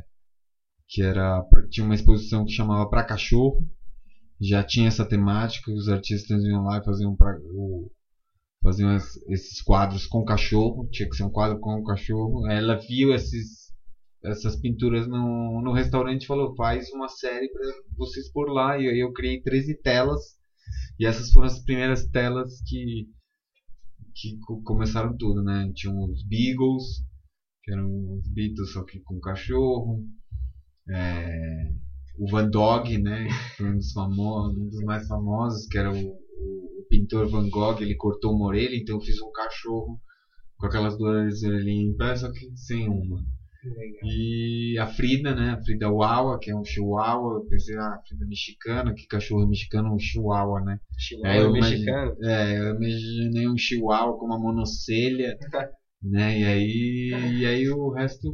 que 0.88 1.02
era 1.02 1.42
tinha 1.70 1.84
uma 1.84 1.94
exposição 1.94 2.44
que 2.44 2.52
chamava 2.52 2.88
Pra 2.88 3.02
Cachorro 3.04 3.66
já 4.40 4.62
tinha 4.62 4.88
essa 4.88 5.04
temática, 5.04 5.72
os 5.72 5.88
artistas 5.88 6.42
iam 6.44 6.64
lá 6.64 6.78
e 6.78 6.84
faziam, 6.84 7.16
pra, 7.16 7.38
o, 7.52 7.90
faziam 8.62 8.90
as, 8.90 9.16
esses 9.28 9.62
quadros 9.62 10.06
com 10.06 10.24
cachorro, 10.24 10.88
tinha 10.90 11.08
que 11.08 11.16
ser 11.16 11.24
um 11.24 11.30
quadro 11.30 11.58
com 11.58 11.82
cachorro. 11.82 12.46
Ela 12.50 12.74
viu 12.74 13.14
esses, 13.14 13.72
essas 14.24 14.56
pinturas 14.56 15.06
no, 15.06 15.62
no 15.62 15.72
restaurante 15.72 16.24
e 16.24 16.26
falou: 16.26 16.54
faz 16.54 16.90
uma 16.90 17.08
série 17.08 17.50
para 17.50 17.62
vocês 17.96 18.30
por 18.30 18.48
lá. 18.50 18.78
E 18.78 18.88
aí 18.88 18.98
eu 18.98 19.12
criei 19.12 19.40
13 19.40 19.80
telas, 19.80 20.20
e 20.98 21.06
essas 21.06 21.30
foram 21.30 21.46
as 21.46 21.62
primeiras 21.64 22.06
telas 22.06 22.60
que, 22.66 23.06
que 24.14 24.38
começaram 24.64 25.16
tudo, 25.16 25.42
né? 25.42 25.70
Tinham 25.74 25.98
os 26.04 26.22
Beagles, 26.26 27.04
que 27.62 27.72
eram 27.72 27.88
os 28.14 28.28
Beatles 28.28 28.72
só 28.72 28.84
que 28.84 29.00
com 29.00 29.18
cachorro. 29.18 30.04
É, 30.88 31.72
o 32.18 32.30
Van 32.30 32.50
Gogh, 32.50 32.98
né? 32.98 33.28
Foi 33.56 33.70
um 33.70 33.76
dos, 33.76 33.92
famosos, 33.92 34.56
um 34.56 34.68
dos 34.68 34.82
mais 34.82 35.06
famosos, 35.06 35.66
que 35.66 35.78
era 35.78 35.92
o, 35.92 35.96
o, 35.96 36.86
pintor 36.88 37.28
Van 37.28 37.48
Gogh, 37.48 37.80
ele 37.80 37.96
cortou 37.96 38.34
uma 38.34 38.46
orelha, 38.46 38.76
então 38.76 38.96
eu 38.96 39.00
fiz 39.00 39.20
um 39.20 39.30
cachorro 39.32 40.00
com 40.56 40.66
aquelas 40.66 40.96
duas 40.96 41.42
orelhinhas 41.42 41.94
em 41.94 41.96
pé, 41.96 42.16
só 42.16 42.30
que 42.30 42.56
sem 42.56 42.88
uma. 42.88 43.18
Legal. 43.64 44.00
E 44.04 44.78
a 44.78 44.86
Frida, 44.86 45.34
né? 45.34 45.50
A 45.50 45.62
Frida 45.62 45.90
Wawa, 45.90 46.38
que 46.40 46.50
é 46.50 46.56
um 46.56 46.64
chihuahua. 46.64 47.38
Eu 47.38 47.46
pensei, 47.46 47.76
ah, 47.76 47.98
Frida 48.06 48.24
mexicana, 48.26 48.94
que 48.94 49.06
cachorro 49.06 49.46
mexicano, 49.46 49.92
um 49.92 49.98
chihuahua, 49.98 50.60
né? 50.60 50.78
Chihuahua 50.96 51.36
eu 51.36 51.52
mexicano? 51.52 52.16
É, 52.22 52.58
eu 52.58 52.76
imaginei 52.76 53.48
um 53.48 53.58
chihuahua 53.58 54.16
com 54.18 54.26
uma 54.26 54.38
monocelha, 54.38 55.36
né? 56.00 56.38
E 56.38 56.44
aí, 56.44 57.40
e 57.40 57.46
aí 57.46 57.68
o 57.68 57.90
resto 57.90 58.32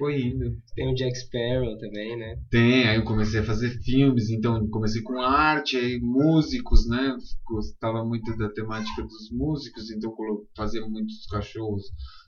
foi 0.00 0.22
indo. 0.22 0.56
Tem 0.74 0.90
o 0.90 0.94
Jack 0.94 1.14
Sparrow 1.14 1.76
também, 1.76 2.16
né? 2.16 2.38
Tem, 2.50 2.88
aí 2.88 2.96
eu 2.96 3.04
comecei 3.04 3.40
a 3.40 3.44
fazer 3.44 3.68
filmes, 3.82 4.30
então 4.30 4.66
comecei 4.70 5.02
com 5.02 5.20
arte, 5.20 5.76
aí 5.76 6.00
músicos, 6.00 6.88
né? 6.88 7.14
Gostava 7.46 8.02
muito 8.02 8.34
da 8.38 8.48
temática 8.48 9.02
dos 9.02 9.30
músicos, 9.30 9.90
então 9.90 10.10
fazia 10.56 10.80
muitos 10.86 11.26
cachorros 11.26 11.82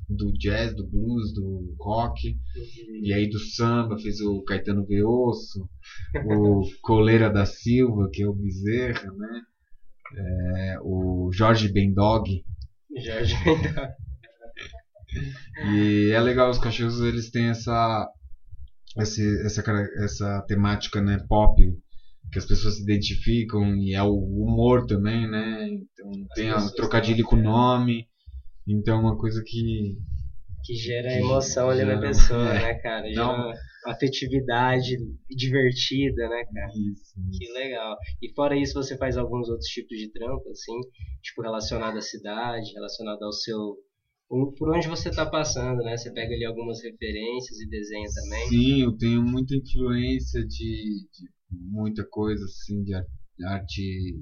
do 0.06 0.30
jazz, 0.34 0.76
do 0.76 0.86
blues, 0.86 1.32
do 1.32 1.74
rock, 1.80 2.28
uhum. 2.28 2.96
e 3.02 3.14
aí 3.14 3.26
do 3.30 3.38
samba, 3.38 3.96
fiz 3.96 4.20
o 4.20 4.42
Caetano 4.42 4.84
Veosso, 4.84 5.66
o 6.26 6.60
Coleira 6.82 7.30
da 7.30 7.46
Silva, 7.46 8.10
que 8.12 8.22
é 8.22 8.28
o 8.28 8.34
Bezerra, 8.34 9.10
né? 9.12 9.42
É, 10.14 10.76
o 10.82 11.30
Jorge 11.32 11.72
Bendog. 11.72 12.44
Jorge 12.94 13.34
Bendog. 13.42 13.94
E 15.66 16.10
é 16.10 16.20
legal, 16.20 16.50
os 16.50 16.58
cachorros 16.58 17.00
eles 17.00 17.30
têm 17.30 17.48
essa, 17.48 18.08
essa, 18.96 19.22
essa, 19.44 19.62
essa 20.02 20.44
temática 20.48 21.00
né, 21.00 21.18
pop 21.28 21.62
que 22.32 22.38
as 22.38 22.46
pessoas 22.46 22.76
se 22.76 22.82
identificam 22.82 23.76
e 23.76 23.94
é 23.94 24.02
o 24.02 24.14
humor 24.14 24.86
também, 24.86 25.28
né? 25.30 25.68
Então 25.68 26.10
as 26.10 26.34
tem 26.34 26.52
o 26.52 26.74
trocadilho 26.74 27.24
com 27.24 27.36
o 27.36 27.42
nome. 27.42 28.08
Então 28.66 28.96
é 28.96 29.00
uma 29.00 29.18
coisa 29.18 29.42
que. 29.44 29.96
Que 30.64 30.74
gera 30.74 31.08
que 31.08 31.18
emoção 31.18 31.68
ali 31.68 31.84
na 31.84 32.00
pessoa, 32.00 32.48
é, 32.56 32.62
né, 32.62 32.74
cara? 32.74 33.06
Gera 33.08 33.26
não, 33.26 33.34
uma 33.34 33.54
afetividade 33.86 34.96
divertida, 35.28 36.28
né, 36.28 36.44
cara? 36.44 36.68
Isso, 36.68 37.20
isso. 37.28 37.38
Que 37.38 37.52
legal. 37.52 37.96
E 38.22 38.32
fora 38.32 38.56
isso, 38.56 38.72
você 38.72 38.96
faz 38.96 39.18
alguns 39.18 39.48
outros 39.48 39.68
tipos 39.68 39.98
de 39.98 40.10
trampo, 40.12 40.48
assim, 40.50 40.80
tipo 41.20 41.42
relacionado 41.42 41.98
à 41.98 42.00
cidade, 42.00 42.72
relacionado 42.72 43.22
ao 43.24 43.32
seu 43.32 43.76
por 44.56 44.74
onde 44.74 44.88
você 44.88 45.10
está 45.10 45.26
passando, 45.26 45.82
né? 45.82 45.96
Você 45.96 46.10
pega 46.10 46.34
ali 46.34 46.44
algumas 46.44 46.82
referências 46.82 47.60
e 47.60 47.68
desenha 47.68 48.08
também. 48.14 48.48
Sim, 48.48 48.82
eu 48.82 48.96
tenho 48.96 49.22
muita 49.22 49.54
influência 49.54 50.40
de, 50.46 51.06
de 51.12 51.28
muita 51.50 52.02
coisa 52.04 52.42
assim 52.44 52.82
de 52.82 52.94
arte 53.44 54.18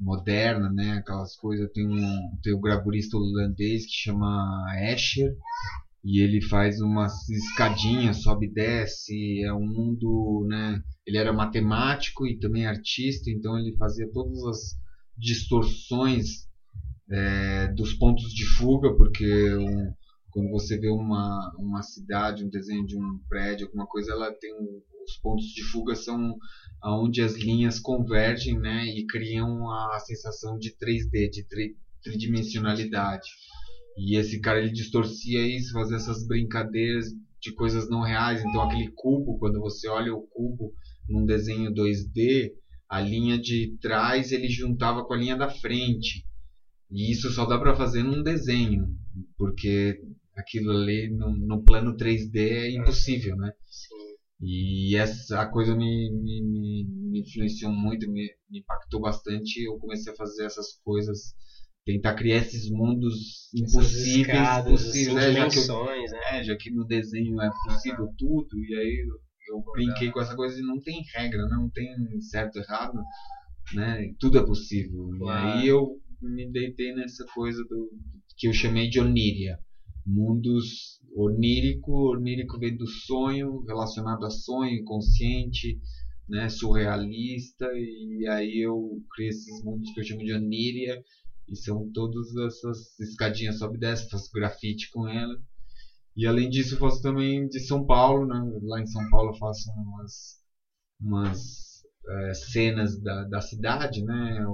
moderna, 0.00 0.68
né? 0.72 0.94
Aquelas 0.94 1.36
coisas. 1.36 1.70
Tem 1.72 1.86
um 1.86 2.38
tem 2.42 2.54
um 2.54 2.60
gravurista 2.60 3.16
holandês 3.16 3.86
que 3.86 3.92
chama 3.92 4.66
Escher 4.92 5.32
e 6.04 6.20
ele 6.20 6.42
faz 6.42 6.80
umas 6.80 7.28
escadinhas, 7.28 8.22
sobe 8.22 8.46
e 8.46 8.52
desce. 8.52 9.44
É 9.44 9.52
um 9.52 9.64
mundo, 9.64 10.44
né? 10.48 10.82
Ele 11.06 11.18
era 11.18 11.32
matemático 11.32 12.26
e 12.26 12.36
também 12.38 12.66
artista, 12.66 13.30
então 13.30 13.56
ele 13.56 13.76
fazia 13.76 14.10
todas 14.12 14.42
as 14.44 14.58
distorções 15.16 16.45
é, 17.10 17.68
dos 17.68 17.92
pontos 17.94 18.32
de 18.32 18.44
fuga, 18.44 18.94
porque 18.96 19.54
um, 19.54 19.92
quando 20.30 20.50
você 20.50 20.76
vê 20.76 20.88
uma, 20.88 21.54
uma 21.58 21.82
cidade, 21.82 22.44
um 22.44 22.50
desenho 22.50 22.86
de 22.86 22.96
um 22.96 23.18
prédio, 23.28 23.66
alguma 23.66 23.86
coisa, 23.86 24.12
ela 24.12 24.32
tem 24.32 24.52
os 25.06 25.16
pontos 25.18 25.46
de 25.46 25.62
fuga 25.62 25.94
são 25.94 26.36
aonde 26.82 27.22
as 27.22 27.34
linhas 27.34 27.78
convergem, 27.78 28.58
né, 28.58 28.84
e 28.86 29.06
criam 29.06 29.70
a 29.70 29.98
sensação 30.00 30.58
de 30.58 30.70
3D, 30.76 31.30
de 31.30 31.44
tri, 31.44 31.76
tridimensionalidade. 32.02 33.28
E 33.96 34.16
esse 34.16 34.40
cara 34.40 34.58
ele 34.58 34.72
distorcia 34.72 35.46
isso, 35.46 35.72
fazia 35.72 35.96
essas 35.96 36.26
brincadeiras 36.26 37.06
de 37.40 37.52
coisas 37.54 37.88
não 37.88 38.02
reais. 38.02 38.42
Então 38.44 38.60
aquele 38.60 38.90
cubo, 38.94 39.38
quando 39.38 39.58
você 39.60 39.88
olha 39.88 40.14
o 40.14 40.26
cubo 40.26 40.72
num 41.08 41.24
desenho 41.24 41.72
2D, 41.72 42.52
a 42.88 43.00
linha 43.00 43.38
de 43.38 43.76
trás 43.80 44.32
ele 44.32 44.48
juntava 44.48 45.04
com 45.04 45.14
a 45.14 45.16
linha 45.16 45.36
da 45.36 45.48
frente. 45.48 46.24
E 46.90 47.10
isso 47.10 47.30
só 47.30 47.44
dá 47.44 47.58
para 47.58 47.74
fazer 47.74 48.02
num 48.02 48.22
desenho, 48.22 48.86
porque 49.36 50.00
aquilo 50.36 50.70
ali 50.70 51.08
no, 51.08 51.30
no 51.30 51.64
plano 51.64 51.96
3D 51.96 52.36
é 52.36 52.70
impossível, 52.70 53.34
né? 53.36 53.50
Sim. 53.66 54.16
E 54.40 54.94
essa 54.94 55.46
coisa 55.46 55.74
me, 55.74 56.10
me, 56.10 56.84
me 57.10 57.20
influenciou 57.20 57.72
muito, 57.72 58.06
me, 58.10 58.28
me, 58.50 58.58
impactou 58.60 59.00
bastante. 59.00 59.62
Eu 59.62 59.78
comecei 59.78 60.12
a 60.12 60.16
fazer 60.16 60.44
essas 60.44 60.78
coisas, 60.84 61.34
tentar 61.84 62.14
criar 62.14 62.38
esses 62.38 62.70
mundos 62.70 63.48
impossíveis, 63.54 64.38
escadas, 64.38 64.72
possíveis, 64.84 65.14
né? 65.14 65.32
Já 65.32 65.48
que, 65.48 65.58
eu, 65.58 65.84
né? 65.84 66.20
É, 66.30 66.44
já 66.44 66.56
que 66.56 66.70
no 66.70 66.84
desenho 66.84 67.40
é 67.40 67.50
possível 67.64 68.12
tudo, 68.18 68.62
e 68.62 68.74
aí 68.74 69.06
eu, 69.08 69.54
eu 69.54 69.72
brinquei 69.72 70.10
com 70.10 70.20
essa 70.20 70.36
coisa 70.36 70.58
e 70.58 70.62
não 70.62 70.80
tem 70.80 71.02
regra, 71.14 71.46
né? 71.46 71.56
não 71.56 71.70
tem 71.70 72.20
certo 72.20 72.58
errado, 72.58 73.00
né? 73.72 74.12
Tudo 74.18 74.36
é 74.36 74.44
possível. 74.44 75.08
Claro. 75.18 75.48
E 75.48 75.52
aí 75.52 75.66
eu 75.66 75.98
me 76.26 76.50
deitei 76.50 76.92
nessa 76.92 77.24
coisa 77.34 77.62
do 77.68 77.90
que 78.36 78.48
eu 78.48 78.52
chamei 78.52 78.88
de 78.88 79.00
oníria. 79.00 79.58
Mundos 80.04 81.00
onírico, 81.14 82.12
onírico 82.12 82.58
vem 82.58 82.76
do 82.76 82.86
sonho, 82.86 83.64
relacionado 83.64 84.24
a 84.24 84.30
sonho, 84.30 84.80
inconsciente, 84.80 85.80
né, 86.28 86.48
surrealista, 86.48 87.66
e 87.72 88.26
aí 88.28 88.60
eu 88.64 89.00
criei 89.14 89.30
esses 89.30 89.62
mundos 89.64 89.90
que 89.92 90.00
eu 90.00 90.04
chamo 90.04 90.24
de 90.24 90.32
oníria, 90.32 91.02
e 91.48 91.56
são 91.56 91.90
todas 91.92 92.34
essas 92.36 92.98
escadinhas 93.00 93.58
sobe 93.58 93.78
desce, 93.78 94.08
faço 94.10 94.30
grafite 94.32 94.90
com 94.90 95.08
ela. 95.08 95.36
E 96.16 96.26
além 96.26 96.48
disso, 96.48 96.76
faço 96.78 97.00
também 97.02 97.46
de 97.48 97.60
São 97.60 97.86
Paulo, 97.86 98.26
né? 98.26 98.40
lá 98.62 98.80
em 98.80 98.86
São 98.86 99.08
Paulo 99.10 99.36
faço 99.36 99.70
umas, 99.70 100.40
umas 101.00 101.84
é, 102.08 102.34
cenas 102.34 103.00
da, 103.00 103.24
da 103.24 103.40
cidade, 103.40 104.02
né? 104.02 104.44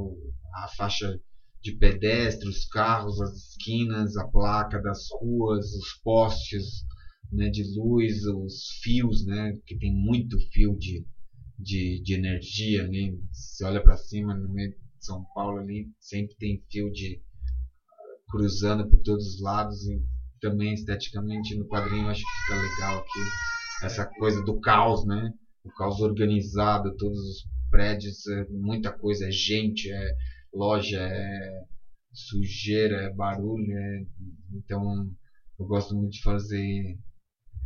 a 0.54 0.68
faixa 0.76 1.18
de 1.62 1.76
pedestres, 1.76 2.66
carros, 2.66 3.20
as 3.20 3.32
esquinas, 3.32 4.16
a 4.16 4.26
placa 4.26 4.80
das 4.80 5.06
ruas, 5.20 5.66
os 5.74 6.00
postes 6.02 6.84
né, 7.30 7.48
de 7.48 7.62
luz, 7.76 8.24
os 8.24 8.80
fios, 8.82 9.24
né, 9.24 9.52
que 9.64 9.76
tem 9.78 9.92
muito 9.92 10.36
fio 10.52 10.76
de, 10.76 11.04
de, 11.58 12.00
de 12.02 12.14
energia 12.14 12.82
ali. 12.82 13.16
Você 13.30 13.64
olha 13.64 13.82
para 13.82 13.96
cima, 13.96 14.34
São 15.00 15.24
Paulo 15.34 15.58
ali 15.58 15.88
sempre 16.00 16.34
tem 16.36 16.60
fio 16.70 16.90
de 16.90 17.20
cruzando 18.28 18.88
por 18.88 19.00
todos 19.02 19.34
os 19.34 19.40
lados 19.40 19.86
e 19.86 20.02
também 20.40 20.72
esteticamente 20.72 21.54
no 21.54 21.66
quadrinho 21.66 22.08
acho 22.08 22.20
que 22.20 22.40
fica 22.40 22.60
legal 22.60 22.98
aqui 22.98 23.20
essa 23.84 24.04
coisa 24.06 24.42
do 24.42 24.58
caos, 24.58 25.04
né? 25.04 25.30
O 25.64 25.70
caos 25.70 26.00
organizado, 26.00 26.96
todos 26.96 27.18
os 27.18 27.46
prédios, 27.70 28.26
é 28.26 28.44
muita 28.48 28.90
coisa, 28.90 29.26
é 29.26 29.30
gente, 29.30 29.90
é 29.90 30.12
loja, 30.52 31.00
é 31.00 31.64
sujeira, 32.12 33.02
é 33.02 33.14
barulho, 33.14 33.72
é... 33.72 34.06
então 34.54 34.82
eu 35.58 35.66
gosto 35.66 35.94
muito 35.94 36.12
de 36.12 36.22
fazer 36.22 36.98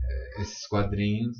é, 0.09 0.41
esses 0.41 0.67
quadrinhos. 0.67 1.37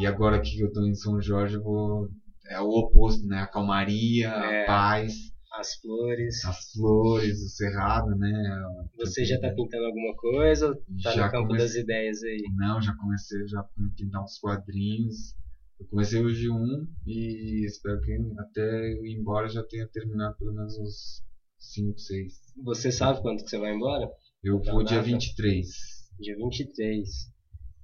E 0.00 0.06
agora 0.06 0.40
que 0.40 0.60
eu 0.60 0.68
estou 0.68 0.86
em 0.86 0.94
São 0.94 1.20
Jorge, 1.20 1.56
vou 1.58 2.08
é 2.48 2.60
o 2.60 2.68
oposto, 2.68 3.26
né? 3.26 3.40
A 3.40 3.46
calmaria, 3.46 4.28
é, 4.28 4.62
a 4.62 4.66
paz. 4.66 5.14
As 5.52 5.74
flores. 5.80 6.44
As 6.44 6.70
flores, 6.72 7.42
o 7.42 7.48
cerrado, 7.48 8.14
né? 8.16 8.62
Você 8.98 9.24
já 9.24 9.36
está 9.36 9.48
pintando 9.54 9.86
alguma 9.86 10.14
coisa 10.16 10.68
ou 10.68 10.74
tá 11.02 11.12
já 11.12 11.26
no 11.26 11.32
campo 11.32 11.56
das 11.56 11.74
ideias 11.74 12.22
aí? 12.22 12.42
Não, 12.56 12.80
já 12.80 12.94
comecei 12.94 13.46
já 13.48 13.60
a 13.60 13.68
pintar 13.96 14.22
uns 14.22 14.38
quadrinhos. 14.38 15.34
Eu 15.78 15.86
comecei 15.86 16.22
hoje 16.22 16.50
um 16.50 16.86
e 17.06 17.64
espero 17.66 18.00
que 18.00 18.12
até 18.38 18.92
eu 18.92 19.04
ir 19.04 19.18
embora 19.18 19.48
já 19.48 19.62
tenha 19.62 19.86
terminado 19.88 20.36
pelo 20.38 20.54
menos 20.54 20.78
uns 20.78 21.22
5, 21.58 21.98
6. 21.98 22.32
Você 22.64 22.90
sabe 22.90 23.20
quando 23.20 23.42
que 23.42 23.50
você 23.50 23.58
vai 23.58 23.74
embora? 23.74 24.10
Eu 24.42 24.60
vou 24.60 24.82
dia 24.82 25.02
23. 25.02 25.66
Dia 26.18 26.36
23. 26.36 27.08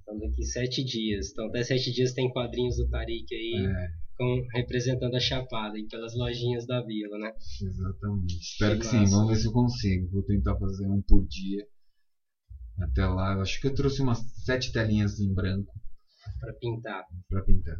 Então 0.01 0.19
daqui 0.19 0.43
7 0.43 0.83
dias. 0.83 1.31
Então 1.31 1.47
até 1.47 1.63
7 1.63 1.91
dias 1.91 2.13
tem 2.13 2.31
quadrinhos 2.31 2.77
do 2.77 2.89
Tarik 2.89 3.33
aí. 3.33 3.65
É 3.65 4.03
com, 4.17 4.45
representando 4.53 5.15
a 5.15 5.19
Chapada 5.19 5.77
e 5.77 5.87
pelas 5.87 6.15
lojinhas 6.15 6.65
da 6.65 6.81
vila, 6.81 7.17
né? 7.17 7.33
Exatamente. 7.61 8.37
Espero 8.37 8.75
que, 8.75 8.81
que 8.81 8.87
sim, 8.87 9.05
vamos 9.05 9.29
ver 9.29 9.35
se 9.37 9.47
eu 9.47 9.51
consigo. 9.51 10.09
Vou 10.11 10.23
tentar 10.23 10.57
fazer 10.57 10.87
um 10.87 11.01
por 11.01 11.25
dia. 11.27 11.65
Até 12.79 13.05
lá, 13.05 13.33
eu 13.33 13.41
acho 13.41 13.59
que 13.61 13.67
eu 13.67 13.73
trouxe 13.73 14.01
umas 14.01 14.19
sete 14.43 14.71
telinhas 14.71 15.19
em 15.19 15.33
branco. 15.33 15.73
Para 16.39 16.53
pintar. 16.53 17.05
Para 17.29 17.41
pintar. 17.43 17.75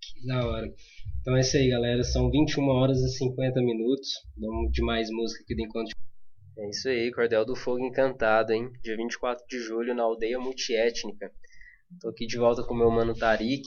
Que 0.00 0.26
da 0.26 0.46
hora. 0.46 0.72
Então 1.20 1.36
é 1.36 1.40
isso 1.40 1.56
aí, 1.56 1.68
galera. 1.68 2.02
São 2.02 2.30
21 2.30 2.68
horas 2.68 2.98
e 2.98 3.08
50 3.16 3.60
minutos. 3.60 4.08
Vamos 4.36 4.72
de 4.72 4.82
mais 4.82 5.10
música 5.10 5.42
aqui 5.42 5.54
do 5.54 5.62
Encontro. 5.62 5.94
É 6.58 6.68
isso 6.70 6.88
aí, 6.88 7.10
Cordel 7.12 7.44
do 7.44 7.54
Fogo 7.54 7.80
Encantado, 7.80 8.52
hein? 8.52 8.70
Dia 8.82 8.96
24 8.96 9.44
de 9.46 9.58
julho 9.58 9.94
na 9.94 10.04
aldeia 10.04 10.38
multiétnica. 10.38 11.30
Tô 12.00 12.08
aqui 12.08 12.26
de 12.26 12.38
volta 12.38 12.62
com 12.62 12.74
meu 12.74 12.90
mano 12.90 13.14
Tarik 13.14 13.66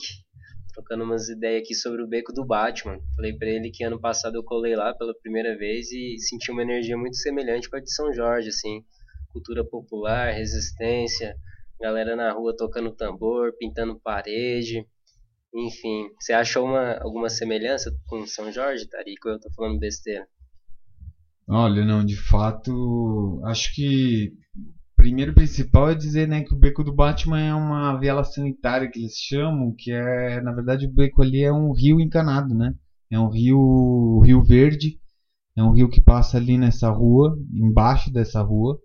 trocando 0.72 1.04
umas 1.04 1.28
ideias 1.28 1.62
aqui 1.62 1.74
sobre 1.74 2.02
o 2.02 2.06
beco 2.06 2.32
do 2.32 2.44
Batman. 2.44 2.98
Falei 3.16 3.36
para 3.36 3.48
ele 3.48 3.70
que 3.70 3.84
ano 3.84 4.00
passado 4.00 4.36
eu 4.36 4.44
colei 4.44 4.74
lá 4.74 4.94
pela 4.94 5.14
primeira 5.14 5.56
vez 5.56 5.90
e 5.90 6.18
senti 6.18 6.50
uma 6.50 6.62
energia 6.62 6.96
muito 6.96 7.16
semelhante 7.16 7.68
com 7.68 7.76
a 7.76 7.80
de 7.80 7.92
São 7.92 8.12
Jorge, 8.12 8.48
assim, 8.48 8.84
cultura 9.32 9.64
popular, 9.64 10.32
resistência, 10.32 11.36
galera 11.80 12.14
na 12.14 12.32
rua 12.32 12.54
tocando 12.56 12.90
tambor, 12.92 13.52
pintando 13.58 13.98
parede, 14.00 14.86
enfim. 15.54 16.10
Você 16.18 16.32
achou 16.32 16.66
uma, 16.66 16.98
alguma 16.98 17.28
semelhança 17.28 17.90
com 18.06 18.26
São 18.26 18.52
Jorge, 18.52 18.88
Tarico? 18.88 19.28
Eu 19.28 19.40
tô 19.40 19.50
falando 19.52 19.78
besteira. 19.78 20.26
Olha, 21.48 21.84
não, 21.84 22.04
de 22.04 22.16
fato, 22.16 23.40
acho 23.44 23.74
que 23.74 24.32
primeiro 24.94 25.34
principal 25.34 25.90
é 25.90 25.94
dizer 25.94 26.28
né, 26.28 26.42
que 26.42 26.54
o 26.54 26.58
beco 26.58 26.84
do 26.84 26.94
Batman 26.94 27.40
é 27.40 27.54
uma 27.54 27.98
viela 27.98 28.22
sanitária 28.22 28.88
que 28.88 28.98
eles 28.98 29.14
chamam, 29.14 29.74
que 29.76 29.90
é, 29.90 30.40
na 30.42 30.52
verdade, 30.52 30.86
o 30.86 30.92
beco 30.92 31.22
ali 31.22 31.42
é 31.42 31.52
um 31.52 31.72
rio 31.72 31.98
encanado, 31.98 32.54
né? 32.54 32.74
É 33.10 33.18
um 33.18 33.28
rio, 33.28 34.20
rio 34.20 34.42
verde, 34.44 35.00
é 35.56 35.62
um 35.62 35.72
rio 35.72 35.88
que 35.88 36.00
passa 36.00 36.36
ali 36.36 36.56
nessa 36.56 36.90
rua, 36.90 37.36
embaixo 37.52 38.12
dessa 38.12 38.40
rua. 38.42 38.78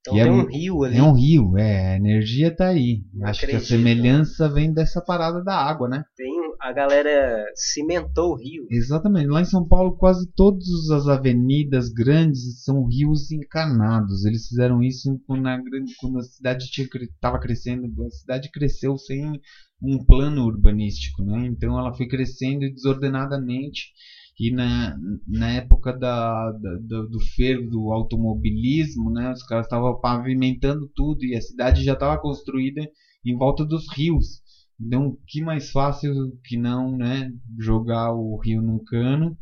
Então 0.00 0.16
e 0.16 0.20
é 0.20 0.24
tem 0.24 0.32
é, 0.32 0.36
um 0.36 0.46
rio 0.46 0.84
ali. 0.84 0.96
É 0.96 1.02
um 1.02 1.12
rio, 1.12 1.58
é, 1.58 1.92
a 1.92 1.96
energia 1.96 2.54
tá 2.54 2.68
aí. 2.68 3.02
Acho 3.22 3.44
acredito. 3.44 3.66
que 3.66 3.74
a 3.74 3.76
semelhança 3.76 4.48
vem 4.48 4.72
dessa 4.72 5.00
parada 5.00 5.42
da 5.42 5.54
água, 5.54 5.88
né? 5.88 6.04
Tem 6.16 6.38
a 6.60 6.72
galera 6.72 7.44
cimentou 7.54 8.32
o 8.32 8.36
rio. 8.36 8.66
Exatamente. 8.70 9.28
Lá 9.28 9.40
em 9.40 9.44
São 9.44 9.66
Paulo, 9.66 9.96
quase 9.96 10.30
todas 10.34 10.90
as 10.90 11.06
avenidas 11.06 11.88
grandes 11.88 12.62
são 12.64 12.84
rios 12.86 13.30
encanados. 13.30 14.24
Eles 14.24 14.48
fizeram 14.48 14.82
isso 14.82 15.20
quando 15.26 15.46
a, 15.46 15.58
quando 16.00 16.18
a 16.18 16.22
cidade 16.22 16.64
estava 16.64 17.38
crescendo. 17.38 17.86
A 18.04 18.10
cidade 18.10 18.50
cresceu 18.50 18.96
sem 18.98 19.40
um 19.80 20.04
plano 20.04 20.44
urbanístico, 20.44 21.22
né? 21.22 21.46
Então 21.46 21.78
ela 21.78 21.94
foi 21.94 22.08
crescendo 22.08 22.68
desordenadamente. 22.72 23.92
E 24.38 24.52
na, 24.52 24.96
na 25.26 25.50
época 25.50 25.92
da, 25.92 26.52
da 26.52 26.76
do, 26.80 27.08
do 27.08 27.20
fervo 27.34 27.68
do 27.68 27.92
automobilismo, 27.92 29.10
né, 29.10 29.32
os 29.32 29.42
caras 29.42 29.66
estavam 29.66 29.98
pavimentando 30.00 30.88
tudo 30.94 31.24
e 31.24 31.34
a 31.34 31.40
cidade 31.40 31.82
já 31.82 31.94
estava 31.94 32.20
construída 32.20 32.80
em 33.24 33.36
volta 33.36 33.64
dos 33.64 33.84
rios. 33.96 34.40
Então, 34.80 35.16
que 35.26 35.42
mais 35.42 35.70
fácil 35.70 36.12
que 36.44 36.56
não, 36.56 36.96
né, 36.96 37.32
jogar 37.58 38.12
o 38.12 38.38
rio 38.38 38.62
num 38.62 38.78
cano 38.84 39.36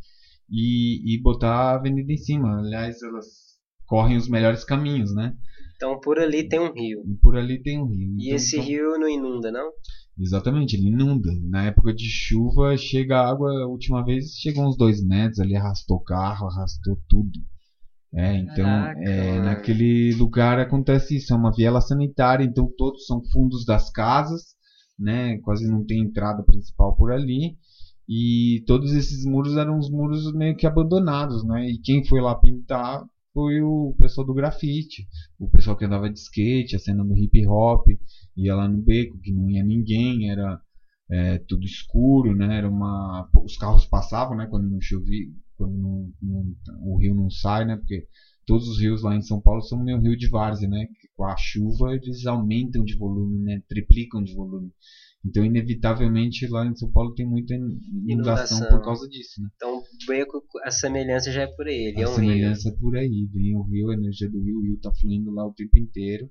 e, 0.50 1.14
e 1.14 1.20
botar 1.20 1.52
a 1.52 1.74
avenida 1.74 2.10
em 2.10 2.16
cima. 2.16 2.58
Aliás, 2.58 3.02
elas 3.02 3.26
correm 3.84 4.16
os 4.16 4.28
melhores 4.28 4.64
caminhos, 4.64 5.14
né? 5.14 5.34
Então, 5.76 6.00
por 6.00 6.18
ali 6.18 6.48
tem 6.48 6.58
um 6.58 6.72
rio. 6.72 7.02
Por 7.20 7.36
ali 7.36 7.62
tem 7.62 7.78
um 7.78 7.86
rio. 7.86 8.14
E 8.18 8.26
então, 8.26 8.36
esse 8.36 8.56
então... 8.56 8.66
rio 8.66 8.98
não 8.98 9.08
inunda, 9.08 9.52
não? 9.52 9.70
Exatamente, 10.18 10.76
ele 10.76 10.88
inunda. 10.88 11.30
Na 11.42 11.64
época 11.64 11.92
de 11.92 12.08
chuva, 12.08 12.76
chega 12.76 13.18
a 13.18 13.28
água, 13.28 13.50
a 13.62 13.66
última 13.66 14.02
vez 14.04 14.30
chegou 14.36 14.66
uns 14.66 14.76
dois 14.76 15.04
metros, 15.04 15.40
ali 15.40 15.54
arrastou 15.54 16.00
carro, 16.00 16.46
arrastou 16.48 16.98
tudo. 17.08 17.38
É, 18.14 18.34
então, 18.38 18.64
Caraca, 18.64 19.00
é, 19.00 19.40
naquele 19.40 20.14
lugar 20.14 20.58
acontece 20.58 21.16
isso, 21.16 21.34
é 21.34 21.36
uma 21.36 21.52
viela 21.52 21.82
sanitária, 21.82 22.44
então 22.44 22.72
todos 22.78 23.04
são 23.04 23.22
fundos 23.30 23.66
das 23.66 23.90
casas, 23.90 24.54
né? 24.98 25.38
Quase 25.40 25.70
não 25.70 25.84
tem 25.84 26.00
entrada 26.00 26.42
principal 26.42 26.96
por 26.96 27.12
ali. 27.12 27.56
E 28.08 28.62
todos 28.66 28.92
esses 28.92 29.24
muros 29.24 29.56
eram 29.56 29.78
os 29.78 29.90
muros 29.90 30.32
meio 30.32 30.56
que 30.56 30.66
abandonados, 30.66 31.44
né? 31.44 31.68
E 31.68 31.78
quem 31.78 32.06
foi 32.06 32.20
lá 32.20 32.34
pintar 32.34 33.04
foi 33.36 33.60
o 33.60 33.94
pessoal 34.00 34.26
do 34.26 34.32
grafite, 34.32 35.06
o 35.38 35.46
pessoal 35.46 35.76
que 35.76 35.84
andava 35.84 36.08
de 36.08 36.18
skate, 36.18 36.74
a 36.74 36.78
cena 36.78 37.04
do 37.04 37.14
hip 37.14 37.46
hop, 37.46 37.86
ia 38.34 38.54
lá 38.54 38.66
no 38.66 38.80
beco 38.80 39.20
que 39.20 39.30
não 39.30 39.50
ia 39.50 39.62
ninguém, 39.62 40.30
era 40.30 40.58
é, 41.10 41.36
tudo 41.46 41.66
escuro, 41.66 42.34
né? 42.34 42.56
Era 42.56 42.66
uma, 42.66 43.28
os 43.44 43.58
carros 43.58 43.84
passavam, 43.84 44.38
né? 44.38 44.46
Quando 44.46 44.70
não 44.70 44.80
chovia, 44.80 45.26
quando 45.54 45.76
não, 45.76 46.10
não, 46.22 46.54
o 46.80 46.98
rio 46.98 47.14
não 47.14 47.28
sai, 47.28 47.66
né? 47.66 47.76
Porque 47.76 48.06
todos 48.46 48.66
os 48.68 48.80
rios 48.80 49.02
lá 49.02 49.14
em 49.14 49.20
São 49.20 49.38
Paulo 49.38 49.60
são 49.60 49.84
meio 49.84 50.00
rio 50.00 50.16
de 50.16 50.30
várzea, 50.30 50.66
né? 50.66 50.86
Com 51.14 51.26
a 51.26 51.36
chuva 51.36 51.94
eles 51.94 52.24
aumentam 52.24 52.82
de 52.82 52.96
volume, 52.96 53.38
né? 53.44 53.60
Triplicam 53.68 54.22
de 54.22 54.34
volume. 54.34 54.70
Então, 55.22 55.44
inevitavelmente, 55.44 56.46
lá 56.46 56.64
em 56.64 56.74
São 56.74 56.90
Paulo 56.90 57.12
tem 57.12 57.26
muita 57.26 57.54
inundação, 57.54 58.06
inundação. 58.08 58.68
por 58.68 58.82
causa 58.82 59.06
disso, 59.08 59.42
né? 59.42 59.50
Então, 59.56 59.75
a 60.64 60.70
semelhança 60.70 61.30
já 61.30 61.42
é 61.42 61.46
por 61.46 61.66
aí, 61.66 61.88
ele 61.88 61.98
a 61.98 62.06
é 62.06 62.08
um 62.08 62.14
semelhança 62.14 62.68
rio. 62.68 62.76
é 62.76 62.80
por 62.80 62.96
aí, 62.96 63.28
vem 63.32 63.56
o 63.56 63.62
rio, 63.62 63.90
a 63.90 63.94
energia 63.94 64.28
do 64.28 64.42
rio, 64.42 64.58
o 64.58 64.62
rio 64.62 64.78
tá 64.80 64.90
fluindo 65.00 65.30
lá 65.30 65.46
o 65.46 65.52
tempo 65.52 65.78
inteiro. 65.78 66.30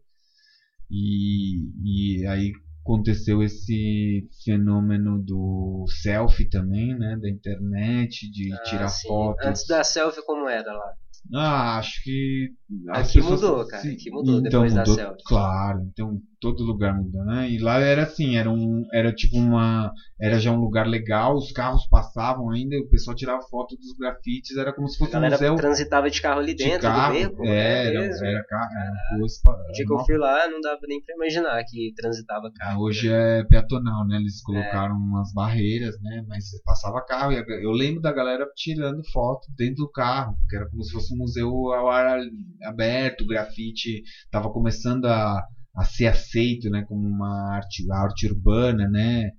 E, 0.90 1.72
e 1.84 2.28
aí 2.28 2.52
aconteceu 2.84 3.42
esse 3.42 4.28
fenômeno 4.44 5.20
do 5.20 5.86
selfie 5.88 6.48
também, 6.48 6.96
né? 6.96 7.18
Da 7.20 7.30
internet, 7.30 8.30
de 8.30 8.54
ah, 8.54 8.64
tirar 8.64 8.88
sim. 8.90 9.08
fotos. 9.08 9.46
Antes 9.46 9.68
da 9.68 9.84
selfie, 9.84 10.24
como 10.24 10.48
era 10.48 10.72
lá? 10.72 10.94
Ah, 11.34 11.80
acho 11.80 12.04
que. 12.04 12.54
Aqui 12.90 13.20
pessoas... 13.20 13.42
mudou, 13.42 13.68
cara. 13.68 13.84
Aqui 13.84 14.10
mudou 14.10 14.40
então, 14.40 14.42
depois 14.42 14.74
mudou, 14.74 14.96
da 14.96 15.04
selfie. 15.04 15.24
Claro, 15.26 15.82
então 15.92 16.20
todo 16.40 16.64
lugar 16.64 16.96
mudou, 16.96 17.24
né? 17.26 17.50
E 17.50 17.60
lá 17.60 17.80
era 17.80 18.04
assim, 18.04 18.38
era 18.38 18.50
um. 18.50 18.86
Era 18.92 19.14
tipo 19.14 19.38
uma. 19.38 19.92
Era 20.20 20.40
já 20.40 20.52
um 20.52 20.60
lugar 20.60 20.88
legal, 20.88 21.36
os 21.36 21.52
carros 21.52 21.88
passavam 21.88 22.50
ainda, 22.50 22.76
o 22.78 22.90
pessoal 22.90 23.16
tirava 23.16 23.42
foto 23.44 23.76
dos 23.76 23.94
grafites, 23.98 24.58
era 24.58 24.74
como 24.74 24.88
se 24.88 24.98
fosse 24.98 25.16
um 25.16 25.22
museu. 25.22 25.56
transitava 25.56 26.10
de 26.10 26.22
carro 26.22 26.40
ali 26.40 26.56
dentro 26.56 26.80
de 26.80 26.82
carro, 26.82 27.14
do 27.14 27.20
beco. 27.20 27.44
É, 27.44 27.48
né? 27.48 27.88
era, 27.88 28.06
era, 28.06 28.28
era 28.28 28.46
carro. 28.46 28.70
Era 28.72 29.18
ruas, 29.18 29.42
o 29.46 29.72
dia 29.74 29.86
que 29.86 29.94
eu 29.94 30.00
fui 30.00 30.18
lá, 30.18 30.48
não 30.48 30.62
dava 30.62 30.80
nem 30.88 31.02
pra 31.04 31.16
imaginar 31.16 31.64
que 31.66 31.94
transitava 31.96 32.52
carro. 32.54 32.82
Hoje 32.82 33.12
é 33.12 33.44
peatonal, 33.44 34.08
né? 34.08 34.18
Eles 34.18 34.42
colocaram 34.42 34.96
é. 34.96 34.98
umas 34.98 35.34
barreiras, 35.34 35.96
né? 36.02 36.24
Mas 36.28 36.46
passava 36.64 37.06
carro. 37.06 37.32
Eu 37.32 37.72
lembro 37.72 38.02
da 38.02 38.12
galera 38.12 38.48
tirando 38.56 39.02
foto 39.12 39.48
dentro 39.56 39.86
do 39.86 39.92
carro, 39.92 40.36
porque 40.40 40.56
era 40.56 40.70
como 40.70 40.84
se 40.84 40.92
fosse 40.92 41.14
um 41.14 41.18
museu 41.18 41.50
ao 41.74 41.90
ar 41.90 42.20
aberto, 42.64 43.22
o 43.22 43.28
grafite 43.28 44.02
estava 44.26 44.52
começando 44.52 45.06
a, 45.06 45.44
a 45.76 45.84
ser 45.84 46.08
aceito, 46.08 46.70
né, 46.70 46.84
como 46.88 47.08
uma 47.08 47.54
arte, 47.56 47.86
arte 47.92 48.28
urbana, 48.28 48.88
né, 48.88 49.32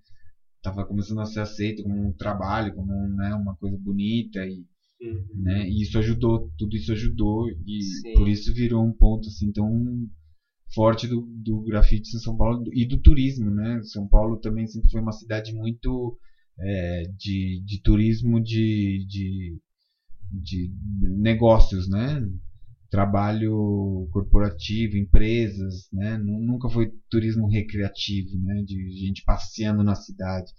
estava 0.57 0.87
começando 0.87 1.21
a 1.21 1.27
ser 1.27 1.41
aceito 1.41 1.83
como 1.83 2.09
um 2.09 2.13
trabalho, 2.13 2.75
como 2.75 2.93
né, 3.15 3.35
uma 3.35 3.57
coisa 3.57 3.77
bonita 3.79 4.45
e 4.45 4.65
uhum. 5.01 5.25
né, 5.43 5.69
e 5.69 5.83
isso 5.83 5.99
ajudou, 5.99 6.51
tudo 6.59 6.77
isso 6.77 6.93
ajudou 6.93 7.49
e 7.49 7.83
Sim. 7.83 8.13
por 8.15 8.29
isso 8.29 8.53
virou 8.53 8.85
um 8.85 8.93
ponto 8.93 9.29
assim 9.29 9.53
tão 9.53 9.71
forte 10.75 11.07
do, 11.07 11.23
do 11.45 11.63
grafite 11.63 12.17
em 12.17 12.19
São 12.19 12.37
Paulo 12.37 12.65
e 12.73 12.85
do 12.85 12.99
turismo, 13.01 13.49
né? 13.53 13.81
São 13.85 14.09
Paulo 14.09 14.37
também 14.41 14.67
sempre 14.67 14.91
foi 14.91 15.01
uma 15.01 15.13
cidade 15.13 15.55
muito 15.55 16.19
é, 16.59 17.05
de, 17.17 17.63
de 17.65 17.81
turismo 17.83 18.43
de, 18.43 19.07
de 19.07 19.57
de 20.33 20.71
negócios, 21.01 21.89
né? 21.89 22.21
Trabalho 22.91 24.09
corporativo, 24.13 24.97
empresas, 24.97 25.89
né? 25.93 26.19
Nunca 26.19 26.69
foi 26.69 26.91
turismo 27.11 27.49
recreativo, 27.49 28.39
né? 28.43 28.63
De 28.65 28.91
gente 28.91 29.23
passeando 29.25 29.83
na 29.83 29.95
cidade. 29.95 30.51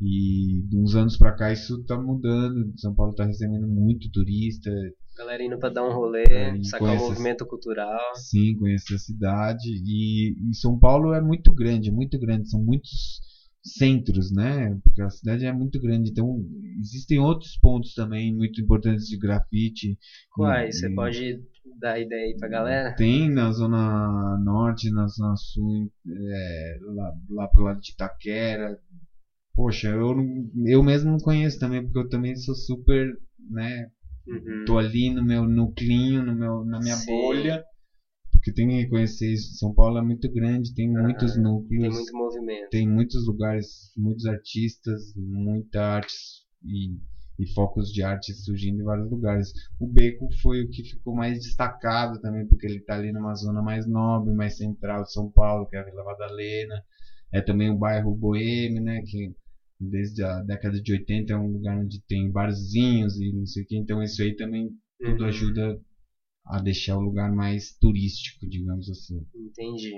E 0.00 0.62
de 0.68 0.76
uns 0.76 0.94
anos 0.94 1.16
para 1.16 1.34
cá 1.34 1.52
isso 1.52 1.80
está 1.80 2.00
mudando. 2.00 2.72
São 2.76 2.94
Paulo 2.94 3.12
está 3.12 3.24
recebendo 3.24 3.66
muito 3.66 4.10
turista. 4.10 4.70
Galera 5.16 5.42
indo 5.42 5.58
para 5.58 5.70
dar 5.72 5.88
um 5.88 5.92
rolê, 5.92 6.24
é, 6.28 6.62
sacar 6.62 6.94
um 6.94 6.98
movimento 6.98 7.46
cultural. 7.46 7.98
Sim, 8.14 8.54
conhecer 8.56 8.94
a 8.94 8.98
cidade. 8.98 9.68
E, 9.68 10.50
e 10.50 10.54
São 10.54 10.78
Paulo 10.78 11.14
é 11.14 11.20
muito 11.20 11.52
grande, 11.54 11.90
muito 11.90 12.18
grande. 12.18 12.50
São 12.50 12.62
muitos 12.62 13.20
centros, 13.62 14.30
né? 14.30 14.78
Porque 14.84 15.00
a 15.00 15.08
cidade 15.10 15.44
é 15.46 15.52
muito 15.52 15.80
grande. 15.80 16.10
Então 16.10 16.44
existem 16.78 17.18
outros 17.18 17.56
pontos 17.56 17.94
também 17.94 18.34
muito 18.34 18.60
importantes 18.60 19.06
de 19.06 19.16
grafite. 19.16 19.98
Quais? 20.30 20.78
Você 20.78 20.94
pode 20.94 21.40
dar 21.78 22.00
ideia 22.00 22.26
aí 22.26 22.36
pra 22.36 22.48
galera? 22.48 22.94
Tem 22.94 23.30
na 23.30 23.50
zona 23.52 24.38
norte, 24.38 24.90
na 24.90 25.06
zona 25.06 25.36
sul, 25.36 25.90
é, 26.08 26.78
lá, 26.82 27.12
lá 27.30 27.48
pro 27.48 27.64
lado 27.64 27.80
de 27.80 27.92
Itaquera, 27.92 28.78
Poxa, 29.56 29.88
eu, 29.88 30.14
eu 30.66 30.82
mesmo 30.82 31.12
não 31.12 31.18
conheço 31.18 31.58
também, 31.58 31.82
porque 31.82 31.98
eu 31.98 32.08
também 32.10 32.36
sou 32.36 32.54
super, 32.54 33.10
né? 33.50 33.88
Uhum. 34.26 34.64
Tô 34.66 34.76
ali 34.76 35.08
no 35.08 35.24
meu 35.24 35.46
nuclinho, 35.46 36.22
no 36.22 36.34
meu, 36.34 36.62
na 36.62 36.78
minha 36.78 36.96
Sim. 36.96 37.06
bolha. 37.06 37.64
Porque 38.30 38.52
tem 38.52 38.68
que 38.68 38.74
reconhecer 38.74 39.32
isso. 39.32 39.56
São 39.56 39.72
Paulo 39.72 39.96
é 39.96 40.02
muito 40.02 40.30
grande, 40.30 40.74
tem 40.74 40.94
uhum. 40.94 41.04
muitos 41.04 41.38
núcleos. 41.38 41.94
Tem 41.94 42.04
muito 42.04 42.16
movimento. 42.16 42.68
Tem 42.70 42.86
muitos 42.86 43.26
lugares, 43.26 43.66
muitos 43.96 44.26
artistas, 44.26 45.00
muita 45.16 45.80
arte 45.80 46.14
e, 46.62 46.98
e 47.38 47.46
focos 47.52 47.92
de 47.92 48.02
arte 48.02 48.32
surgindo 48.32 48.80
em 48.80 48.84
vários 48.84 49.10
lugares. 49.10 49.52
O 49.78 49.86
Beco 49.86 50.28
foi 50.42 50.62
o 50.62 50.70
que 50.70 50.82
ficou 50.84 51.14
mais 51.14 51.38
destacado 51.38 52.20
também, 52.20 52.46
porque 52.46 52.66
ele 52.66 52.78
está 52.78 52.94
ali 52.94 53.12
numa 53.12 53.34
zona 53.34 53.62
mais 53.62 53.86
nobre, 53.86 54.34
mais 54.34 54.56
central 54.56 55.02
de 55.02 55.12
São 55.12 55.30
Paulo, 55.30 55.66
que 55.66 55.76
é 55.76 55.80
a 55.80 55.84
Vila 55.84 56.04
Madalena. 56.04 56.82
É 57.32 57.40
também 57.40 57.70
o 57.70 57.78
bairro 57.78 58.14
boêmio, 58.14 58.82
né? 58.82 59.02
Que 59.02 59.34
desde 59.78 60.22
a 60.22 60.40
década 60.42 60.80
de 60.80 60.92
80 60.92 61.32
é 61.32 61.36
um 61.36 61.52
lugar 61.52 61.78
onde 61.78 62.02
tem 62.06 62.30
barzinhos 62.30 63.18
e 63.20 63.32
não 63.32 63.46
sei 63.46 63.62
o 63.62 63.66
que, 63.66 63.76
então 63.76 64.02
isso 64.02 64.22
aí 64.22 64.34
também 64.34 64.70
tudo 64.98 65.22
uhum. 65.22 65.28
ajuda 65.28 65.80
a 66.46 66.60
deixar 66.60 66.96
o 66.96 67.02
lugar 67.02 67.30
mais 67.30 67.76
turístico, 67.78 68.48
digamos 68.48 68.88
assim. 68.88 69.20
Entendi. 69.34 69.92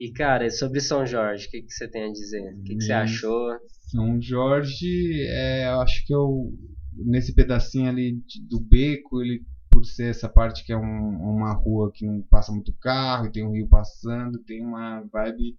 E 0.00 0.12
cara, 0.12 0.48
sobre 0.50 0.80
São 0.80 1.04
Jorge, 1.04 1.46
o 1.46 1.50
que, 1.50 1.62
que 1.62 1.72
você 1.72 1.88
tem 1.88 2.04
a 2.04 2.12
dizer? 2.12 2.54
O 2.54 2.62
que, 2.62 2.76
que 2.76 2.84
você 2.84 2.92
achou? 2.92 3.50
São 3.86 4.20
Jorge, 4.20 5.22
é, 5.28 5.68
eu 5.68 5.80
acho 5.80 6.04
que 6.04 6.14
eu 6.14 6.52
nesse 6.92 7.34
pedacinho 7.34 7.88
ali 7.88 8.18
do 8.48 8.60
beco, 8.60 9.22
ele 9.22 9.44
por 9.70 9.84
ser 9.84 10.08
essa 10.08 10.26
parte 10.26 10.64
que 10.64 10.72
é 10.72 10.76
um, 10.76 10.80
uma 10.80 11.52
rua 11.52 11.90
que 11.92 12.06
não 12.06 12.22
passa 12.30 12.50
muito 12.50 12.72
carro, 12.80 13.26
e 13.26 13.30
tem 13.30 13.44
um 13.44 13.52
rio 13.52 13.68
passando, 13.68 14.42
tem 14.44 14.64
uma 14.64 15.02
vibe 15.12 15.54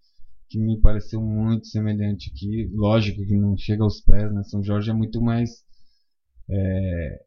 que 0.49 0.59
me 0.59 0.81
pareceu 0.81 1.21
muito 1.21 1.67
semelhante 1.67 2.31
aqui. 2.31 2.67
Lógico 2.73 3.23
que 3.23 3.37
não 3.37 3.55
chega 3.55 3.83
aos 3.83 4.01
pés, 4.01 4.33
né? 4.33 4.41
São 4.43 4.63
Jorge 4.63 4.89
é 4.89 4.93
muito 4.93 5.21
mais 5.21 5.51
é, 6.49 7.19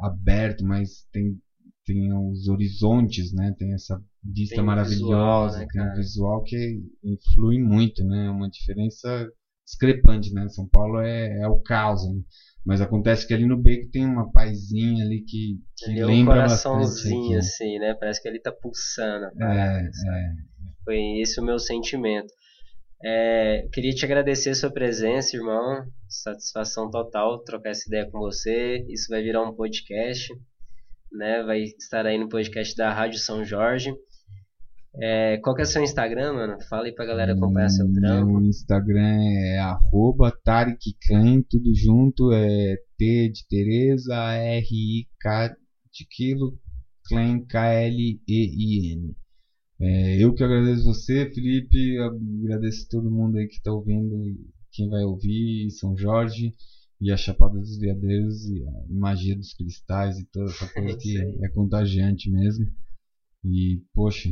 aberto, 0.00 0.64
mas 0.64 1.06
tem, 1.12 1.38
tem 1.84 2.10
os 2.14 2.48
horizontes, 2.48 3.32
né? 3.34 3.54
Tem 3.58 3.74
essa 3.74 4.02
vista 4.24 4.56
tem 4.56 4.64
maravilhosa, 4.64 5.58
visual, 5.58 5.58
né, 5.58 5.66
tem 5.70 5.82
um 5.82 5.94
visual 5.96 6.42
que 6.44 6.82
influi 7.04 7.58
muito, 7.58 8.02
né? 8.04 8.26
É 8.26 8.30
uma 8.30 8.48
diferença 8.48 9.28
discrepante, 9.66 10.32
né? 10.32 10.48
São 10.48 10.66
Paulo 10.68 11.00
é, 11.00 11.40
é 11.40 11.48
o 11.48 11.60
caos, 11.60 12.08
né? 12.08 12.20
Mas 12.64 12.80
acontece 12.80 13.26
que 13.26 13.34
ali 13.34 13.46
no 13.46 13.56
Beco 13.56 13.90
tem 13.90 14.04
uma 14.04 14.30
paizinha 14.32 15.04
ali 15.04 15.22
que, 15.22 15.60
que 15.76 15.90
ali 15.90 16.04
lembra 16.04 16.34
é 16.34 16.38
um 16.38 16.42
coraçãozinho 16.42 17.38
assim, 17.38 17.78
né? 17.78 17.94
Parece 17.94 18.20
que 18.20 18.28
ele 18.28 18.40
tá 18.40 18.50
pulsando. 18.50 19.26
É, 19.40 19.82
é. 19.82 20.32
Foi 20.84 20.98
esse 21.20 21.40
o 21.40 21.44
meu 21.44 21.58
sentimento. 21.58 22.32
É, 23.04 23.68
queria 23.72 23.94
te 23.94 24.04
agradecer 24.04 24.50
a 24.50 24.54
sua 24.54 24.70
presença, 24.70 25.36
irmão. 25.36 25.86
Satisfação 26.08 26.90
total 26.90 27.42
trocar 27.44 27.70
essa 27.70 27.86
ideia 27.86 28.08
com 28.10 28.18
você. 28.18 28.84
Isso 28.88 29.06
vai 29.08 29.22
virar 29.22 29.42
um 29.42 29.54
podcast, 29.54 30.32
né? 31.12 31.42
Vai 31.44 31.62
estar 31.62 32.04
aí 32.04 32.18
no 32.18 32.28
podcast 32.28 32.74
da 32.74 32.92
Rádio 32.92 33.20
São 33.20 33.44
Jorge. 33.44 33.94
É, 34.98 35.36
qual 35.38 35.54
que 35.54 35.60
é 35.60 35.64
o 35.64 35.68
seu 35.68 35.82
Instagram, 35.82 36.32
mano? 36.32 36.56
Fala 36.68 36.86
aí 36.86 36.94
pra 36.94 37.04
galera 37.04 37.34
acompanhar 37.34 37.68
seu 37.68 37.90
trampo. 37.92 38.38
Meu 38.38 38.48
Instagram 38.48 39.20
é 39.20 39.58
arroba 39.58 40.32
tudo 41.50 41.74
junto, 41.74 42.32
é 42.32 42.76
T 42.96 43.28
de 43.28 43.46
Tereza, 43.46 44.14
R-I-K 44.14 45.54
de 45.92 46.06
quilo, 46.08 46.58
Klein, 47.08 47.44
K-L-E-I-N. 47.44 49.14
É, 49.78 50.22
eu 50.22 50.32
que 50.32 50.42
agradeço 50.42 50.84
você, 50.84 51.30
Felipe, 51.30 51.98
agradeço 51.98 52.88
todo 52.88 53.10
mundo 53.10 53.36
aí 53.36 53.46
que 53.46 53.56
está 53.56 53.70
ouvindo, 53.70 54.16
quem 54.72 54.88
vai 54.88 55.04
ouvir, 55.04 55.70
São 55.72 55.94
Jorge 55.94 56.52
e 56.98 57.12
a 57.12 57.16
Chapada 57.16 57.58
dos 57.58 57.76
Veadeiros 57.78 58.48
e 58.48 58.66
a 58.66 58.72
magia 58.88 59.36
dos 59.36 59.52
cristais 59.52 60.18
e 60.18 60.26
toda 60.32 60.50
essa 60.50 60.66
coisa 60.72 60.92
é 60.92 60.96
que 60.96 61.44
é 61.44 61.48
contagiante 61.50 62.30
mesmo. 62.30 62.66
E, 63.44 63.82
poxa, 63.92 64.30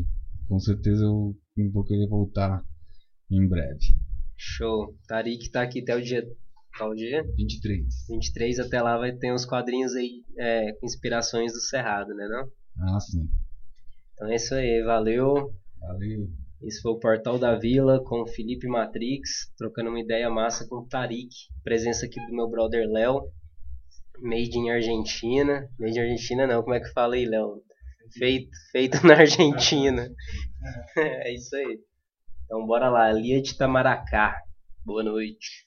com 0.48 0.58
certeza 0.58 1.04
eu 1.04 1.34
vou 1.72 1.84
querer 1.84 2.08
voltar 2.08 2.62
em 3.30 3.46
breve. 3.48 3.86
Show. 4.36 4.94
Tarik 5.06 5.50
tá 5.50 5.62
aqui 5.62 5.80
até 5.80 5.96
o 5.96 6.02
dia. 6.02 6.26
Qual 6.76 6.94
dia? 6.94 7.22
23. 7.36 8.06
23, 8.08 8.58
até 8.58 8.82
lá 8.82 8.98
vai 8.98 9.12
ter 9.12 9.32
uns 9.32 9.46
quadrinhos 9.46 9.94
aí 9.94 10.24
é, 10.36 10.72
com 10.72 10.86
inspirações 10.86 11.52
do 11.52 11.60
Cerrado, 11.60 12.12
né 12.14 12.26
não? 12.28 12.94
Ah, 12.94 13.00
sim. 13.00 13.28
Então 14.14 14.28
é 14.28 14.34
isso 14.34 14.54
aí, 14.54 14.82
valeu. 14.84 15.54
Valeu. 15.80 16.28
Esse 16.62 16.80
foi 16.80 16.92
o 16.92 16.98
Portal 16.98 17.38
da 17.38 17.56
Vila 17.56 18.02
com 18.02 18.22
o 18.22 18.26
Felipe 18.26 18.66
Matrix, 18.66 19.52
trocando 19.56 19.90
uma 19.90 20.00
ideia 20.00 20.30
massa 20.30 20.66
com 20.66 20.76
o 20.76 20.86
Tarik. 20.86 21.28
Presença 21.62 22.06
aqui 22.06 22.18
do 22.26 22.34
meu 22.34 22.48
brother 22.48 22.88
Léo, 22.88 23.20
made 24.20 24.58
in 24.58 24.70
Argentina. 24.70 25.68
Made 25.78 25.98
in 25.98 26.02
Argentina 26.02 26.46
não, 26.46 26.62
como 26.62 26.74
é 26.74 26.80
que 26.80 26.92
fala 26.92 27.14
aí, 27.14 27.26
Léo? 27.26 27.62
Feito, 28.12 28.50
feito 28.72 28.98
na 29.06 29.14
Argentina. 29.14 30.08
é 30.96 31.32
isso 31.34 31.54
aí. 31.56 31.78
Então 32.44 32.66
bora 32.66 32.88
lá, 32.88 33.12
Lia 33.12 33.40
de 33.40 33.56
Tamaracá. 33.56 34.40
Boa 34.84 35.02
noite. 35.02 35.63